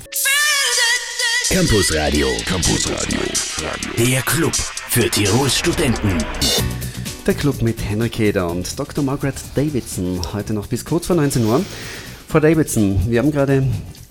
Campus 1.48 1.94
Radio. 1.94 2.28
Campus 2.44 2.90
Radio. 2.90 3.20
Der 3.96 4.20
Club 4.22 4.54
für 4.54 5.08
Tirols 5.08 5.56
Studenten. 5.56 6.18
Der 7.24 7.34
Club 7.34 7.62
mit 7.62 7.80
Henrik 7.80 8.18
Heder 8.18 8.50
und 8.50 8.78
Dr. 8.78 9.04
Margaret 9.04 9.36
Davidson. 9.54 10.20
Heute 10.32 10.52
noch 10.52 10.66
bis 10.66 10.84
kurz 10.84 11.06
vor 11.06 11.16
19 11.16 11.44
Uhr. 11.46 11.64
Frau 12.36 12.40
Davidson, 12.40 13.00
wir 13.08 13.20
haben 13.20 13.32
gerade 13.32 13.62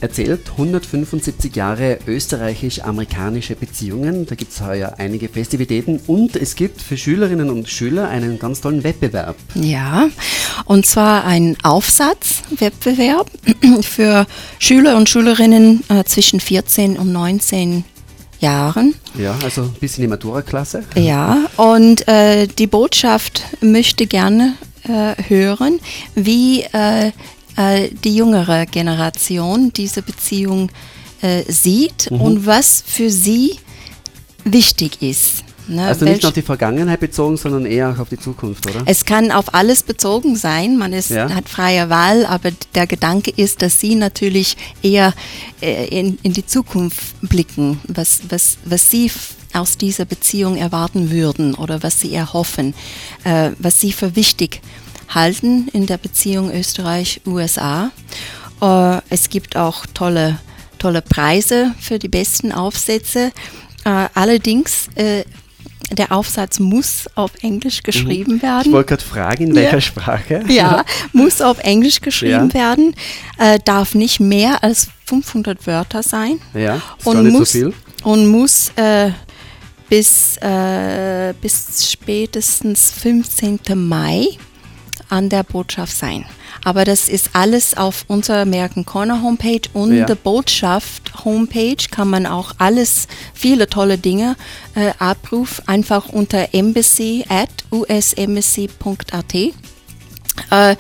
erzählt, 0.02 0.50
175 0.54 1.56
Jahre 1.56 2.00
österreichisch-amerikanische 2.08 3.56
Beziehungen. 3.56 4.26
Da 4.26 4.34
gibt 4.34 4.52
es 4.52 4.62
heuer 4.62 4.96
einige 4.98 5.30
Festivitäten 5.30 6.00
und 6.08 6.36
es 6.36 6.56
gibt 6.56 6.82
für 6.82 6.98
Schülerinnen 6.98 7.52
und 7.52 7.70
Schüler 7.70 8.10
einen 8.10 8.40
ganz 8.40 8.62
tollen 8.62 8.84
Wettbewerb. 8.84 9.36
Ja, 9.54 10.08
und 10.66 10.88
zwar 10.88 11.26
ein 11.26 11.56
Aufsatzwettbewerb 11.62 13.30
für 13.84 14.26
Schüler 14.58 14.98
und 14.98 15.08
Schülerinnen 15.08 15.84
äh, 15.90 16.04
zwischen 16.06 16.40
14 16.40 16.98
und 16.98 17.14
19 17.14 17.84
Jahren. 18.40 18.96
Ja, 19.20 19.38
also 19.44 19.62
ein 19.62 19.74
bisschen 19.74 20.02
die 20.02 20.08
Matura-Klasse. 20.08 20.84
Ja, 20.96 21.46
und 21.58 22.08
äh, 22.08 22.48
die 22.48 22.66
Botschaft 22.66 23.44
möchte 23.62 24.08
gerne 24.08 24.56
äh, 24.88 25.16
hören, 25.30 25.80
wie 26.16 26.62
äh, 26.62 27.12
äh, 27.56 27.90
die 28.04 28.16
jüngere 28.16 28.66
Generation 28.66 29.72
diese 29.74 30.02
Beziehung 30.02 30.70
äh, 31.22 31.44
sieht 31.52 32.12
mhm. 32.12 32.22
und 32.22 32.46
was 32.46 32.84
für 32.86 33.10
sie 33.10 33.58
wichtig 34.44 35.02
ist. 35.02 35.44
Ne, 35.68 35.88
also 35.88 36.06
nicht 36.06 36.24
auf 36.24 36.34
die 36.34 36.44
Vergangenheit 36.44 37.00
bezogen, 37.00 37.38
sondern 37.38 37.66
eher 37.66 37.90
auch 37.90 37.98
auf 37.98 38.10
die 38.10 38.20
Zukunft, 38.20 38.68
oder? 38.68 38.84
Es 38.86 39.04
kann 39.04 39.32
auf 39.32 39.56
alles 39.56 39.82
bezogen 39.82 40.36
sein. 40.36 40.78
Man 40.78 40.94
ist, 40.94 41.10
ja. 41.10 41.28
hat 41.34 41.50
freie 41.50 41.90
Wahl, 41.90 42.28
aber 42.28 42.52
der 42.76 42.86
Gedanke 42.86 43.32
ist, 43.36 43.64
dass 43.64 43.80
Sie 43.80 43.96
natürlich 43.96 44.58
eher 44.84 45.14
äh, 45.62 45.88
in, 45.88 46.20
in 46.22 46.34
die 46.34 46.46
Zukunft 46.46 47.20
blicken, 47.22 47.80
was, 47.88 48.20
was, 48.30 48.60
was 48.66 48.92
Sie 48.92 49.12
aus 49.54 49.78
dieser 49.78 50.06
Beziehung 50.06 50.56
erwarten 50.56 51.10
würden 51.10 51.56
oder 51.56 51.82
was 51.82 52.00
Sie 52.00 52.14
erhoffen, 52.14 52.76
äh, 53.24 53.52
was 53.58 53.82
Sie 53.82 53.92
für 53.92 54.16
wichtig 54.16 54.62
halten 54.62 54.85
in 55.74 55.86
der 55.86 55.98
Beziehung 55.98 56.52
Österreich-USA. 56.52 57.92
Äh, 58.62 59.02
es 59.10 59.30
gibt 59.30 59.56
auch 59.56 59.86
tolle, 59.94 60.40
tolle 60.80 61.02
Preise 61.02 61.74
für 61.80 62.00
die 62.00 62.10
besten 62.10 62.52
Aufsätze. 62.52 63.32
Äh, 63.86 64.08
allerdings 64.14 64.90
äh, 64.96 65.24
der 65.92 66.12
Aufsatz 66.12 66.60
muss 66.60 67.06
auf 67.16 67.32
Englisch 67.42 67.84
geschrieben 67.84 68.36
mhm. 68.36 68.42
werden. 68.42 68.68
Ich 68.68 68.72
wollte 68.72 68.96
gerade 68.96 69.04
fragen, 69.04 69.48
in 69.48 69.56
welcher 69.56 69.76
ja. 69.76 69.82
Sprache? 69.82 70.44
Ja, 70.48 70.84
muss 71.14 71.42
auf 71.42 71.60
Englisch 71.60 72.02
geschrieben 72.02 72.50
ja. 72.50 72.54
werden, 72.54 72.96
äh, 73.38 73.60
darf 73.64 73.96
nicht 73.96 74.20
mehr 74.20 74.64
als 74.64 74.90
500 75.06 75.66
Wörter 75.68 76.02
sein. 76.04 76.40
Ja, 76.54 76.76
ist 76.98 77.06
und 77.06 77.30
muss, 77.30 77.52
so 77.54 77.74
Und 78.04 78.28
muss 78.28 78.72
äh, 78.76 79.12
bis, 79.90 80.38
äh, 80.38 81.34
bis 81.42 81.92
spätestens 81.92 82.92
15. 82.92 83.60
Mai 83.76 84.28
an 85.10 85.30
der 85.30 85.44
Botschaft 85.44 85.96
sein. 85.96 86.26
Aber 86.64 86.86
das 86.86 87.10
ist 87.10 87.32
alles 87.34 87.78
auf 87.78 88.06
unserer 88.08 88.40
American 88.42 88.86
Corner 88.86 89.22
Homepage 89.22 89.62
und 89.74 89.96
ja. 89.96 90.06
der 90.06 90.16
Botschaft 90.16 91.26
Homepage 91.26 91.78
kann 91.92 92.10
man 92.10 92.26
auch 92.26 92.54
alles, 92.58 93.08
viele 93.34 93.68
tolle 93.68 93.98
Dinge 93.98 94.36
äh, 94.74 94.92
abrufen, 94.98 95.68
einfach 95.68 96.10
unter 96.10 96.54
embassy 96.54 97.26
at 97.30 97.50
usembassy.at 97.72 99.34
äh, 99.34 100.76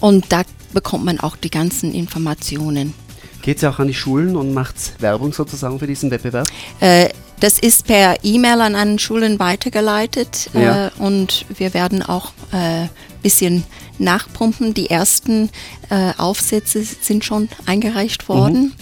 und 0.00 0.26
da 0.30 0.42
bekommt 0.72 1.04
man 1.04 1.20
auch 1.20 1.36
die 1.36 1.50
ganzen 1.50 1.94
Informationen. 1.94 2.94
Geht 3.42 3.60
sie 3.60 3.68
auch 3.68 3.78
an 3.78 3.88
die 3.88 3.94
Schulen 3.94 4.36
und 4.36 4.54
macht 4.54 5.00
Werbung 5.00 5.32
sozusagen 5.32 5.78
für 5.78 5.86
diesen 5.86 6.10
Wettbewerb? 6.10 6.46
Äh, 6.80 7.10
das 7.40 7.58
ist 7.58 7.86
per 7.86 8.16
E-Mail 8.22 8.60
an 8.60 8.74
einen 8.74 8.98
Schulen 8.98 9.38
weitergeleitet 9.38 10.50
ja. 10.54 10.86
äh, 10.86 10.90
und 10.98 11.44
wir 11.54 11.74
werden 11.74 12.02
auch 12.02 12.32
äh, 12.52 12.86
bisschen 13.24 13.64
nachpumpen. 13.98 14.74
Die 14.74 14.88
ersten 14.88 15.50
äh, 15.90 16.12
Aufsätze 16.16 16.84
sind 16.84 17.24
schon 17.24 17.48
eingereicht 17.66 18.28
worden. 18.28 18.62
Mhm. 18.62 18.72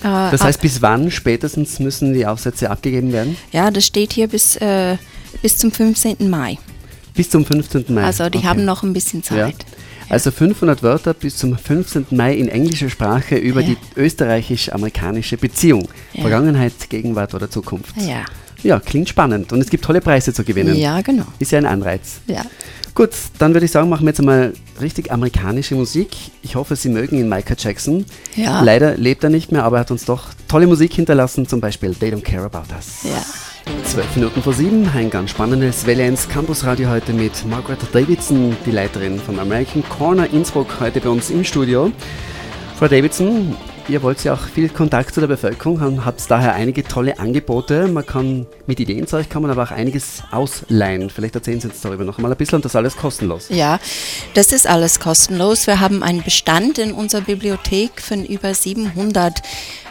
Das 0.00 0.42
heißt, 0.42 0.60
bis 0.60 0.80
wann 0.80 1.10
spätestens 1.10 1.80
müssen 1.80 2.14
die 2.14 2.24
Aufsätze 2.24 2.70
abgegeben 2.70 3.12
werden? 3.12 3.36
Ja, 3.52 3.70
das 3.70 3.84
steht 3.84 4.12
hier 4.12 4.28
bis, 4.28 4.56
äh, 4.56 4.96
bis 5.42 5.58
zum 5.58 5.72
15. 5.72 6.30
Mai. 6.30 6.56
Bis 7.14 7.30
zum 7.30 7.44
15. 7.44 7.86
Mai. 7.88 8.04
Also 8.04 8.30
die 8.30 8.38
okay. 8.38 8.46
haben 8.46 8.64
noch 8.64 8.84
ein 8.84 8.92
bisschen 8.92 9.24
Zeit. 9.24 9.56
Ja. 9.58 9.78
Also 10.08 10.30
500 10.30 10.82
Wörter 10.82 11.14
bis 11.14 11.36
zum 11.36 11.58
15. 11.58 12.06
Mai 12.10 12.34
in 12.34 12.48
englischer 12.48 12.88
Sprache 12.88 13.36
über 13.36 13.60
ja. 13.60 13.70
die 13.70 13.76
österreichisch-amerikanische 13.96 15.36
Beziehung. 15.36 15.88
Ja. 16.12 16.22
Vergangenheit, 16.22 16.72
Gegenwart 16.88 17.34
oder 17.34 17.50
Zukunft. 17.50 17.94
Ja. 17.96 18.24
Ja, 18.62 18.80
klingt 18.80 19.08
spannend. 19.08 19.52
Und 19.52 19.60
es 19.60 19.70
gibt 19.70 19.84
tolle 19.84 20.00
Preise 20.00 20.32
zu 20.32 20.44
gewinnen. 20.44 20.76
Ja, 20.76 21.00
genau. 21.00 21.24
Ist 21.38 21.52
ja 21.52 21.58
ein 21.58 21.66
Anreiz. 21.66 22.20
Ja. 22.26 22.42
Gut, 22.94 23.10
dann 23.38 23.54
würde 23.54 23.66
ich 23.66 23.70
sagen, 23.70 23.88
machen 23.88 24.04
wir 24.04 24.10
jetzt 24.10 24.18
einmal 24.18 24.52
richtig 24.80 25.12
amerikanische 25.12 25.76
Musik. 25.76 26.16
Ich 26.42 26.56
hoffe, 26.56 26.74
Sie 26.74 26.88
mögen 26.88 27.16
ihn 27.16 27.28
Michael 27.28 27.56
Jackson. 27.56 28.04
Ja. 28.34 28.60
Leider 28.62 28.96
lebt 28.96 29.22
er 29.22 29.30
nicht 29.30 29.52
mehr, 29.52 29.62
aber 29.62 29.76
er 29.76 29.80
hat 29.80 29.92
uns 29.92 30.04
doch 30.04 30.30
tolle 30.48 30.66
Musik 30.66 30.94
hinterlassen, 30.94 31.46
zum 31.46 31.60
Beispiel 31.60 31.94
They 31.94 32.12
Don't 32.12 32.22
Care 32.22 32.44
About 32.44 32.74
Us. 32.74 33.04
Ja. 33.04 33.24
Zwölf 33.84 34.16
Minuten 34.16 34.42
vor 34.42 34.52
sieben, 34.52 34.88
ein 34.94 35.10
ganz 35.10 35.30
spannendes 35.30 35.86
Welle 35.86 36.04
1 36.04 36.28
Campus 36.28 36.64
Radio 36.64 36.88
heute 36.88 37.12
mit 37.12 37.46
Margaret 37.46 37.78
Davidson, 37.92 38.56
die 38.66 38.70
Leiterin 38.70 39.20
von 39.20 39.38
American 39.38 39.84
Corner 39.88 40.28
Innsbruck, 40.32 40.80
heute 40.80 41.00
bei 41.00 41.10
uns 41.10 41.30
im 41.30 41.44
Studio. 41.44 41.92
Frau 42.78 42.88
Davidson, 42.88 43.54
ihr 43.88 44.02
wollt 44.02 44.22
ja 44.24 44.34
auch 44.34 44.42
viel 44.42 44.68
Kontakt 44.68 45.14
zu 45.14 45.20
der 45.20 45.28
Bevölkerung 45.28 45.80
haben, 45.80 46.04
habt 46.04 46.30
daher 46.30 46.54
einige 46.54 46.84
tolle 46.84 47.18
Angebote. 47.18 47.88
Man 47.88 48.04
kann 48.04 48.46
mit 48.66 48.78
Ideen 48.80 49.06
zu 49.06 49.16
euch 49.16 49.30
kommen, 49.30 49.50
aber 49.50 49.62
auch 49.62 49.70
einiges 49.70 50.22
ausleihen. 50.30 51.08
Vielleicht 51.10 51.34
erzählen 51.34 51.60
Sie 51.60 51.68
uns 51.68 51.80
darüber 51.80 52.04
noch 52.04 52.18
einmal 52.18 52.32
ein 52.32 52.36
bisschen 52.36 52.56
und 52.56 52.64
das 52.64 52.76
alles 52.76 52.96
kostenlos. 52.96 53.48
Ja, 53.48 53.80
das 54.34 54.52
ist 54.52 54.66
alles 54.66 55.00
kostenlos. 55.00 55.66
Wir 55.66 55.80
haben 55.80 56.02
einen 56.02 56.22
Bestand 56.22 56.76
in 56.78 56.92
unserer 56.92 57.22
Bibliothek 57.22 58.02
von 58.02 58.24
über 58.24 58.54
700 58.54 59.42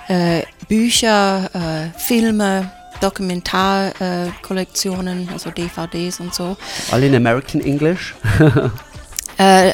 äh, 0.08 0.44
Bücher, 0.68 1.50
äh, 1.54 1.90
Filme, 2.00 2.72
Dokumentarkollektionen, 3.02 5.28
äh, 5.28 5.32
also 5.32 5.52
DVDs 5.52 6.20
und 6.20 6.34
so. 6.34 6.58
Alle 6.92 7.06
in 7.08 7.16
American 7.16 7.62
English? 7.62 8.16
äh, 9.38 9.74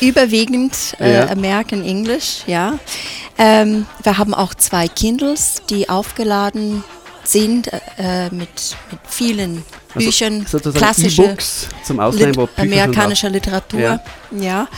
überwiegend 0.00 0.94
äh, 1.00 1.14
ja. 1.14 1.28
American 1.30 1.84
English, 1.84 2.42
ja. 2.46 2.78
Ähm, 3.38 3.86
wir 4.02 4.18
haben 4.18 4.34
auch 4.34 4.54
zwei 4.54 4.88
Kindles, 4.88 5.62
die 5.68 5.88
aufgeladen 5.88 6.84
sind 7.24 7.70
äh, 7.98 8.24
mit, 8.30 8.76
mit 8.90 9.00
vielen 9.08 9.64
also 9.94 10.06
Büchern, 10.06 10.44
klassische 10.74 11.22
e 11.22 11.36
zum 11.84 12.00
Ausleihen, 12.00 12.34
Lit 12.34 12.50
amerikanischer 12.56 13.30
Literatur. 13.30 13.80
Ja. 13.80 14.00
ja. 14.30 14.68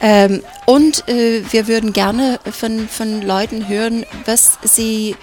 Ähm, 0.00 0.42
und 0.66 1.08
äh, 1.08 1.42
wir 1.50 1.68
würden 1.68 1.92
gerne 1.92 2.38
von, 2.50 2.86
von 2.88 3.22
Leuten 3.22 3.68
hören, 3.68 4.04
was 4.26 4.58
sie 4.62 5.16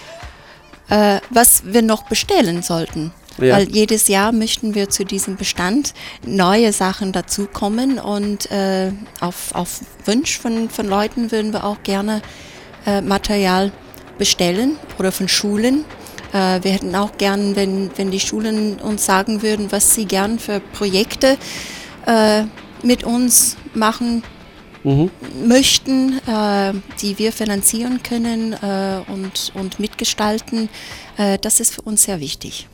äh, 0.89 1.19
was 1.29 1.63
wir 1.65 1.81
noch 1.81 2.03
bestellen 2.03 2.61
sollten. 2.61 3.11
Ja. 3.37 3.57
Weil 3.57 3.69
jedes 3.69 4.07
Jahr 4.07 4.31
möchten 4.31 4.75
wir 4.75 4.89
zu 4.89 5.05
diesem 5.05 5.37
Bestand 5.37 5.93
neue 6.25 6.71
Sachen 6.71 7.11
dazukommen 7.11 7.97
und 7.99 8.51
äh, 8.51 8.91
auf, 9.19 9.55
auf 9.55 9.81
Wunsch 10.05 10.37
von, 10.37 10.69
von 10.69 10.87
Leuten 10.87 11.31
würden 11.31 11.51
wir 11.51 11.63
auch 11.63 11.81
gerne 11.83 12.21
äh, 12.85 13.01
Material 13.01 13.71
bestellen 14.17 14.77
oder 14.99 15.11
von 15.11 15.27
Schulen. 15.27 15.85
Äh, 16.31 16.63
wir 16.63 16.71
hätten 16.71 16.95
auch 16.95 17.17
gern, 17.17 17.55
wenn, 17.55 17.89
wenn 17.95 18.11
die 18.11 18.19
Schulen 18.19 18.79
uns 18.79 19.05
sagen 19.05 19.41
würden, 19.41 19.71
was 19.71 19.95
sie 19.95 20.05
gern 20.05 20.37
für 20.37 20.59
Projekte 20.59 21.37
äh, 22.05 22.43
mit 22.83 23.03
uns 23.03 23.57
machen 23.73 24.23
mhm. 24.83 25.09
möchten, 25.45 26.19
äh, 26.27 26.73
die 27.01 27.17
wir 27.17 27.31
finanzieren 27.31 28.03
können 28.03 28.53
äh, 28.53 29.01
und, 29.11 29.51
und 29.55 29.79
mitgestalten. 29.79 30.69
Äh, 31.17 31.39
das 31.39 31.59
ist 31.59 31.73
für 31.73 31.81
uns 31.81 32.03
sehr 32.03 32.19
wichtig. 32.19 32.67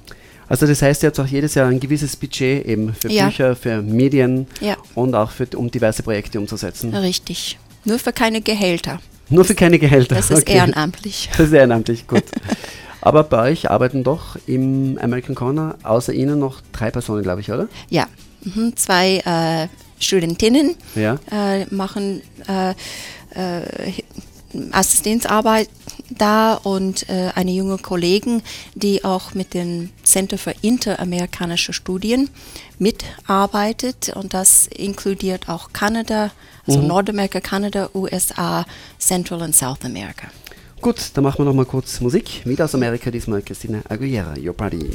Also 0.50 0.66
das 0.66 0.82
heißt, 0.82 1.04
ihr 1.04 1.08
habt 1.08 1.20
auch 1.20 1.28
jedes 1.28 1.54
Jahr 1.56 1.68
ein 1.68 1.80
gewisses 1.80 2.16
Budget 2.16 2.66
eben 2.66 2.94
für 2.94 3.10
ja. 3.10 3.28
Bücher, 3.28 3.56
für 3.56 3.82
Medien 3.82 4.48
ja. 4.60 4.76
und 4.96 5.14
auch 5.16 5.32
für, 5.32 5.48
um 5.56 5.70
diverse 5.70 6.02
Projekte 6.04 6.40
umzusetzen. 6.40 6.94
Richtig. 6.94 7.60
Nur 7.86 8.00
für 8.00 8.12
keine 8.12 8.42
Gehälter. 8.42 9.00
Nur 9.30 9.46
für 9.46 9.56
keine 9.56 9.78
Gehälter. 9.78 10.16
Das 10.16 10.32
ist 10.32 10.42
okay. 10.42 10.56
ehrenamtlich. 10.56 11.30
Das 11.38 11.48
ist 11.48 11.54
ehrenamtlich, 11.54 12.08
gut. 12.08 12.24
Aber 13.02 13.24
bei 13.24 13.52
euch 13.52 13.70
arbeiten 13.70 14.04
doch 14.04 14.38
im 14.48 14.98
American 15.02 15.36
Corner 15.36 15.76
außer 15.84 16.12
Ihnen 16.14 16.40
noch 16.40 16.62
drei 16.74 16.92
Personen, 16.92 17.24
glaube 17.24 17.42
ich, 17.42 17.52
oder? 17.52 17.70
Ja, 17.90 18.08
mhm. 18.44 18.76
zwei 18.76 19.20
äh, 19.20 19.68
Studentinnen 20.04 20.76
ja. 20.96 21.18
äh, 21.32 21.66
machen 21.74 22.22
äh, 22.48 22.72
äh, 22.72 23.94
Assistenzarbeit 24.72 25.70
da 26.10 26.54
und 26.56 27.08
äh, 27.10 27.32
eine 27.36 27.52
junge 27.52 27.78
Kollegin, 27.78 28.42
die 28.76 29.04
auch 29.04 29.34
mit 29.34 29.54
dem 29.54 29.90
Center 30.04 30.38
für 30.38 30.54
interamerikanische 30.62 31.74
Studien 31.74 32.30
mitarbeitet 32.78 34.10
und 34.16 34.34
das 34.34 34.68
inkludiert 34.68 35.50
auch 35.50 35.74
Kanada, 35.74 36.32
also 36.68 36.82
mhm. 36.82 36.88
Nordamerika, 36.88 37.42
Kanada, 37.42 37.90
USA, 37.94 38.66
Central 38.98 39.42
und 39.42 39.56
South 39.56 39.84
America. 39.84 40.28
Gut, 40.82 41.12
dann 41.14 41.26
machen 41.26 41.40
wir 41.40 41.46
noch 41.46 41.54
mal 41.54 41.66
kurz 41.66 42.00
Musik. 42.00 42.42
Wieder 42.46 42.66
aus 42.66 42.74
Amerika, 42.74 43.12
diesmal 43.12 43.42
Christina 43.42 43.82
Aguilera, 43.90 44.36
Your 44.38 44.54
Body. 44.54 44.90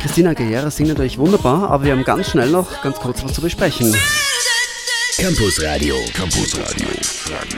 Christina 0.00 0.30
Aguilera 0.30 0.70
singt 0.70 0.90
natürlich 0.90 1.16
wunderbar, 1.16 1.70
aber 1.70 1.84
wir 1.84 1.92
haben 1.92 2.04
ganz 2.04 2.30
schnell 2.30 2.50
noch 2.50 2.82
ganz 2.82 2.98
kurz 2.98 3.24
was 3.24 3.32
zu 3.32 3.40
besprechen. 3.40 3.94
Campus 5.16 5.62
Radio. 5.62 5.96
Campus 6.12 6.54
Radio. 6.58 6.88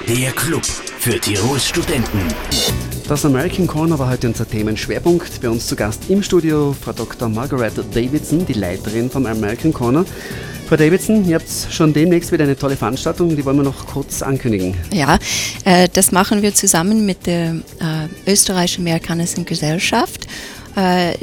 Der 0.06 0.30
Club 0.30 0.62
für 1.10 1.18
Tirols 1.18 1.66
Studenten. 1.66 2.20
Das 3.08 3.24
American 3.24 3.66
Corner 3.66 3.98
war 3.98 4.10
heute 4.10 4.28
unser 4.28 4.46
Themenschwerpunkt. 4.46 5.40
Bei 5.40 5.48
uns 5.48 5.66
zu 5.66 5.74
Gast 5.74 6.02
im 6.10 6.22
Studio 6.22 6.76
Frau 6.78 6.92
Dr. 6.92 7.30
Margaret 7.30 7.72
Davidson, 7.94 8.44
die 8.44 8.52
Leiterin 8.52 9.08
vom 9.08 9.24
American 9.24 9.72
Corner. 9.72 10.04
Frau 10.68 10.76
Davidson, 10.76 11.26
ihr 11.26 11.36
habt 11.36 11.48
schon 11.70 11.94
demnächst 11.94 12.30
wieder 12.30 12.44
eine 12.44 12.58
tolle 12.58 12.76
Veranstaltung, 12.76 13.34
die 13.34 13.42
wollen 13.42 13.56
wir 13.56 13.62
noch 13.62 13.86
kurz 13.86 14.20
ankündigen. 14.20 14.74
Ja, 14.92 15.18
äh, 15.64 15.88
das 15.90 16.12
machen 16.12 16.42
wir 16.42 16.54
zusammen 16.54 17.06
mit 17.06 17.26
der 17.26 17.52
äh, 17.80 18.30
Österreichisch-Amerikanischen 18.30 19.46
Gesellschaft. 19.46 20.26
Äh, 20.76 21.12
äh, 21.12 21.16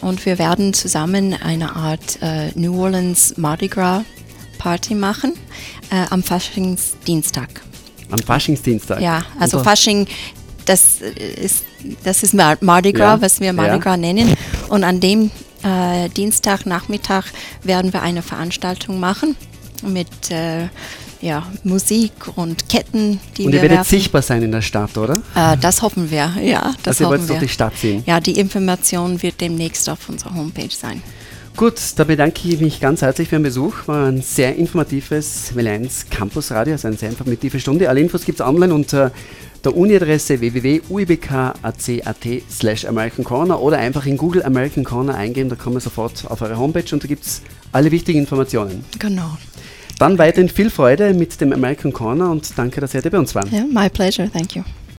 und 0.00 0.26
wir 0.26 0.40
werden 0.40 0.74
zusammen 0.74 1.36
eine 1.40 1.76
Art 1.76 2.18
äh, 2.20 2.50
New 2.56 2.82
Orleans 2.82 3.34
Mardi 3.36 3.68
Gras 3.68 4.02
Party 4.58 4.96
machen 4.96 5.34
äh, 5.90 6.04
am 6.10 6.24
Faschingsdienstag. 6.24 7.67
Am 8.10 8.18
Faschingsdienstag? 8.18 9.00
Ja, 9.00 9.24
also 9.38 9.62
Fasching, 9.62 10.06
das 10.64 11.00
ist, 11.00 11.64
das 12.04 12.22
ist 12.22 12.34
Mardi 12.34 12.92
Gras, 12.92 13.16
ja. 13.16 13.22
was 13.22 13.40
wir 13.40 13.52
Mardi 13.52 13.70
ja. 13.70 13.78
Gras 13.78 13.98
nennen. 13.98 14.34
Und 14.68 14.84
an 14.84 15.00
dem 15.00 15.30
äh, 15.62 16.08
Dienstagnachmittag 16.10 17.24
werden 17.62 17.92
wir 17.92 18.02
eine 18.02 18.22
Veranstaltung 18.22 19.00
machen 19.00 19.36
mit 19.82 20.30
äh, 20.30 20.68
ja, 21.20 21.46
Musik 21.64 22.12
und 22.36 22.68
Ketten, 22.68 23.20
die 23.36 23.46
und 23.46 23.52
wir 23.52 23.58
ihr 23.58 23.62
werdet 23.62 23.78
werfen. 23.78 23.90
sichtbar 23.90 24.22
sein 24.22 24.42
in 24.42 24.52
der 24.52 24.62
Stadt, 24.62 24.96
oder? 24.96 25.20
Äh, 25.34 25.56
das 25.60 25.82
hoffen 25.82 26.10
wir, 26.10 26.32
ja. 26.42 26.74
Das 26.82 27.00
also 27.00 27.04
ihr 27.04 27.10
wollt 27.10 27.28
durch 27.28 27.40
die 27.40 27.48
Stadt 27.48 27.76
sehen? 27.76 28.02
Ja, 28.06 28.20
die 28.20 28.38
Information 28.38 29.20
wird 29.22 29.40
demnächst 29.40 29.88
auf 29.88 30.08
unserer 30.08 30.34
Homepage 30.34 30.70
sein. 30.70 31.02
Gut, 31.58 31.80
da 31.96 32.04
bedanke 32.04 32.48
ich 32.48 32.60
mich 32.60 32.78
ganz 32.78 33.02
herzlich 33.02 33.28
für 33.28 33.34
den 33.34 33.42
Besuch. 33.42 33.88
War 33.88 34.06
ein 34.06 34.22
sehr 34.22 34.54
informatives 34.54 35.50
Vereins 35.52 36.06
Campus 36.08 36.52
Radio, 36.52 36.74
also 36.74 36.86
eine 36.86 36.96
sehr 36.96 37.08
informative 37.08 37.58
Stunde. 37.58 37.88
Alle 37.88 37.98
Infos 37.98 38.24
gibt 38.24 38.38
es 38.38 38.46
online 38.46 38.72
unter 38.72 39.10
der 39.64 39.76
Uni-Adresse 39.76 40.38
www.uibk.ac.at 40.38 42.26
slash 42.48 42.84
American 42.84 43.24
Corner 43.24 43.60
oder 43.60 43.78
einfach 43.78 44.06
in 44.06 44.16
Google 44.16 44.44
American 44.44 44.84
Corner 44.84 45.16
eingeben, 45.16 45.48
da 45.50 45.56
kommen 45.56 45.74
wir 45.74 45.80
sofort 45.80 46.30
auf 46.30 46.42
eure 46.42 46.56
Homepage 46.56 46.92
und 46.92 47.02
da 47.02 47.08
gibt 47.08 47.24
es 47.24 47.42
alle 47.72 47.90
wichtigen 47.90 48.20
Informationen. 48.20 48.84
Genau. 49.00 49.36
Dann 49.98 50.16
weiterhin 50.16 50.48
viel 50.48 50.70
Freude 50.70 51.12
mit 51.12 51.40
dem 51.40 51.52
American 51.52 51.92
Corner 51.92 52.30
und 52.30 52.56
danke, 52.56 52.80
dass 52.80 52.94
ihr 52.94 52.98
heute 52.98 53.10
bei 53.10 53.18
uns 53.18 53.34
waren. 53.34 53.52
Yeah, 53.52 53.64
my 53.68 53.90
pleasure, 53.90 54.30
thank 54.30 54.54
you. 54.54 54.62